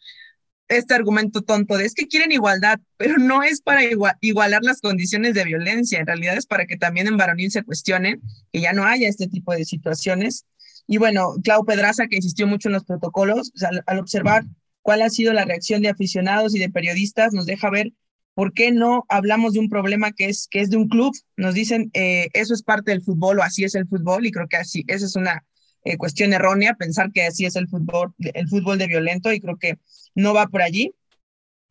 este 0.69 0.95
argumento 0.95 1.43
tonto 1.43 1.77
de 1.77 1.87
es 1.87 1.95
que 1.95 2.09
quieren 2.09 2.31
igualdad, 2.31 2.79
pero 2.97 3.17
no 3.17 3.43
es 3.43 3.63
para 3.63 3.81
igualar 4.21 4.63
las 4.63 4.81
condiciones 4.81 5.35
de 5.35 5.45
violencia, 5.45 5.99
en 5.99 6.07
realidad 6.07 6.37
es 6.37 6.47
para 6.47 6.67
que 6.67 6.77
también 6.77 7.07
en 7.07 7.17
varonil 7.17 7.51
se 7.51 7.63
cuestione 7.63 8.21
que 8.53 8.61
ya 8.61 8.73
no 8.73 8.85
haya 8.85 9.09
este 9.09 9.29
tipo 9.29 9.53
de 9.53 9.65
situaciones. 9.65 10.45
Y 10.87 10.99
bueno, 10.99 11.35
Clau 11.43 11.65
Pedraza, 11.65 12.07
que 12.07 12.17
insistió 12.17 12.47
mucho 12.47 12.69
en 12.69 12.75
los 12.75 12.85
protocolos, 12.85 13.53
al 13.87 13.99
observar 13.99 14.45
cuál 14.83 15.03
ha 15.03 15.11
sido 15.11 15.33
la 15.33 15.45
reacción 15.45 15.83
de 15.83 15.89
aficionados 15.89 16.55
y 16.55 16.59
de 16.59 16.71
periodistas, 16.71 17.33
nos 17.33 17.47
deja 17.47 17.71
ver 17.71 17.93
¿Por 18.39 18.53
qué 18.53 18.71
no 18.71 19.05
hablamos 19.09 19.55
de 19.55 19.59
un 19.59 19.69
problema 19.69 20.13
que 20.13 20.27
es, 20.27 20.47
que 20.49 20.61
es 20.61 20.71
de 20.71 20.77
un 20.77 20.87
club? 20.87 21.13
Nos 21.37 21.55
dicen, 21.55 21.91
eh, 21.93 22.29
eso 22.35 22.55
es 22.55 22.63
parte 22.63 22.93
del 22.93 23.03
fútbol 23.03 23.41
o 23.41 23.43
así 23.43 23.65
es 23.65 23.75
el 23.75 23.89
fútbol 23.89 24.27
y 24.27 24.31
creo 24.31 24.47
que 24.47 24.59
así, 24.59 24.85
esa 24.87 25.07
es 25.07 25.17
una 25.17 25.45
eh, 25.83 25.97
cuestión 25.97 26.33
errónea, 26.33 26.75
pensar 26.75 27.11
que 27.11 27.25
así 27.25 27.47
es 27.47 27.57
el 27.57 27.67
fútbol, 27.67 28.15
el 28.21 28.47
fútbol 28.47 28.79
de 28.79 28.87
violento 28.87 29.33
y 29.33 29.41
creo 29.41 29.57
que 29.59 29.79
no 30.15 30.35
va 30.35 30.47
por 30.47 30.63
allí. 30.63 30.95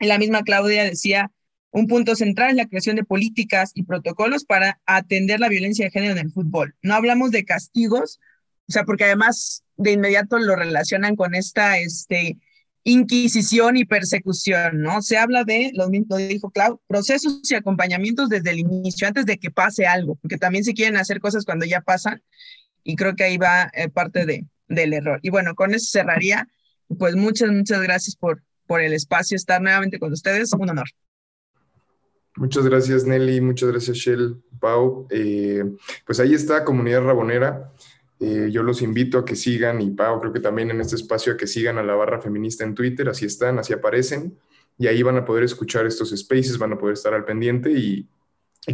la 0.01 0.17
misma 0.17 0.43
Claudia 0.43 0.83
decía, 0.83 1.31
un 1.71 1.87
punto 1.87 2.17
central 2.17 2.49
es 2.49 2.57
la 2.57 2.67
creación 2.67 2.97
de 2.97 3.05
políticas 3.05 3.71
y 3.73 3.83
protocolos 3.83 4.43
para 4.43 4.81
atender 4.85 5.39
la 5.39 5.47
violencia 5.47 5.85
de 5.85 5.91
género 5.91 6.19
en 6.19 6.25
el 6.25 6.33
fútbol. 6.33 6.75
No 6.81 6.95
hablamos 6.95 7.31
de 7.31 7.45
castigos, 7.45 8.19
o 8.67 8.73
sea, 8.73 8.83
porque 8.83 9.05
además 9.05 9.63
de 9.77 9.93
inmediato 9.93 10.37
lo 10.37 10.57
relacionan 10.57 11.15
con 11.15 11.33
esta, 11.33 11.77
este, 11.77 12.37
inquisición 12.87 13.75
y 13.75 13.83
persecución, 13.83 14.81
¿no? 14.81 15.01
Se 15.01 15.17
habla 15.17 15.43
de, 15.43 15.71
lo 15.73 15.89
mismo 15.89 16.15
dijo 16.15 16.51
Clau, 16.51 16.79
procesos 16.87 17.41
y 17.51 17.53
acompañamientos 17.53 18.29
desde 18.29 18.51
el 18.51 18.59
inicio, 18.59 19.09
antes 19.09 19.25
de 19.25 19.37
que 19.37 19.51
pase 19.51 19.85
algo, 19.85 20.15
porque 20.15 20.37
también 20.37 20.63
se 20.63 20.73
quieren 20.73 20.95
hacer 20.95 21.19
cosas 21.19 21.43
cuando 21.43 21.65
ya 21.65 21.81
pasan, 21.81 22.23
y 22.85 22.95
creo 22.95 23.13
que 23.17 23.25
ahí 23.25 23.37
va 23.37 23.69
eh, 23.73 23.89
parte 23.89 24.25
de, 24.25 24.45
del 24.69 24.93
error. 24.93 25.19
Y 25.21 25.31
bueno, 25.31 25.53
con 25.53 25.73
eso 25.73 25.85
cerraría, 25.91 26.47
pues 26.97 27.17
muchas, 27.17 27.49
muchas 27.49 27.81
gracias 27.81 28.15
por, 28.15 28.41
por 28.65 28.79
el 28.79 28.93
espacio, 28.93 29.35
estar 29.35 29.61
nuevamente 29.61 29.99
con 29.99 30.13
ustedes, 30.13 30.53
un 30.53 30.69
honor. 30.69 30.87
Muchas 32.37 32.63
gracias 32.65 33.03
Nelly, 33.03 33.41
muchas 33.41 33.69
gracias 33.69 33.97
Shell, 33.97 34.41
Pau. 34.61 35.07
Eh, 35.09 35.65
pues 36.05 36.21
ahí 36.21 36.33
está, 36.33 36.63
comunidad 36.63 37.01
rabonera. 37.01 37.73
Eh, 38.19 38.49
yo 38.51 38.63
los 38.63 38.81
invito 38.81 39.19
a 39.19 39.25
que 39.25 39.35
sigan, 39.35 39.81
y 39.81 39.91
Pau 39.91 40.19
creo 40.19 40.33
que 40.33 40.39
también 40.39 40.71
en 40.71 40.81
este 40.81 40.95
espacio, 40.95 41.33
a 41.33 41.37
que 41.37 41.47
sigan 41.47 41.77
a 41.77 41.83
la 41.83 41.95
barra 41.95 42.19
feminista 42.19 42.63
en 42.63 42.73
Twitter, 42.73 43.07
así 43.09 43.25
están, 43.25 43.59
así 43.59 43.73
aparecen, 43.73 44.37
y 44.77 44.87
ahí 44.87 45.03
van 45.03 45.17
a 45.17 45.25
poder 45.25 45.43
escuchar 45.43 45.85
estos 45.85 46.09
spaces, 46.09 46.57
van 46.57 46.73
a 46.73 46.77
poder 46.77 46.93
estar 46.93 47.13
al 47.13 47.25
pendiente 47.25 47.71
y, 47.71 48.07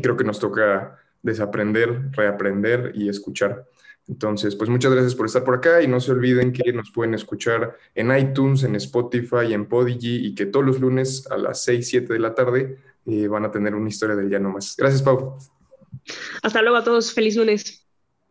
creo 0.01 0.17
que 0.17 0.23
nos 0.23 0.39
toca 0.39 0.97
desaprender, 1.21 2.12
reaprender 2.13 2.93
y 2.95 3.10
escuchar. 3.10 3.67
Entonces, 4.08 4.56
pues 4.56 4.69
muchas 4.69 4.91
gracias 4.91 5.15
por 5.15 5.27
estar 5.27 5.43
por 5.43 5.56
acá 5.56 5.82
y 5.82 5.88
no 5.88 5.99
se 5.99 6.12
olviden 6.12 6.51
que 6.51 6.73
nos 6.73 6.91
pueden 6.91 7.13
escuchar 7.13 7.77
en 7.93 8.15
iTunes, 8.17 8.63
en 8.63 8.75
Spotify, 8.75 9.53
en 9.53 9.67
Podigy 9.67 10.25
y 10.25 10.36
que 10.36 10.47
todos 10.47 10.65
los 10.65 10.79
lunes 10.79 11.29
a 11.29 11.38
las 11.38 11.63
6, 11.63 11.88
7 11.88 12.13
de 12.13 12.19
la 12.19 12.34
tarde 12.34 12.79
eh, 13.06 13.27
van 13.27 13.45
a 13.45 13.51
tener 13.51 13.75
una 13.75 13.88
historia 13.88 14.15
del 14.15 14.29
ya 14.29 14.39
no 14.39 14.49
más. 14.49 14.75
Gracias, 14.75 15.03
Pau. 15.03 15.38
Hasta 16.41 16.62
luego 16.62 16.77
a 16.77 16.84
todos. 16.84 17.13
Feliz 17.13 17.36
lunes. 17.36 17.83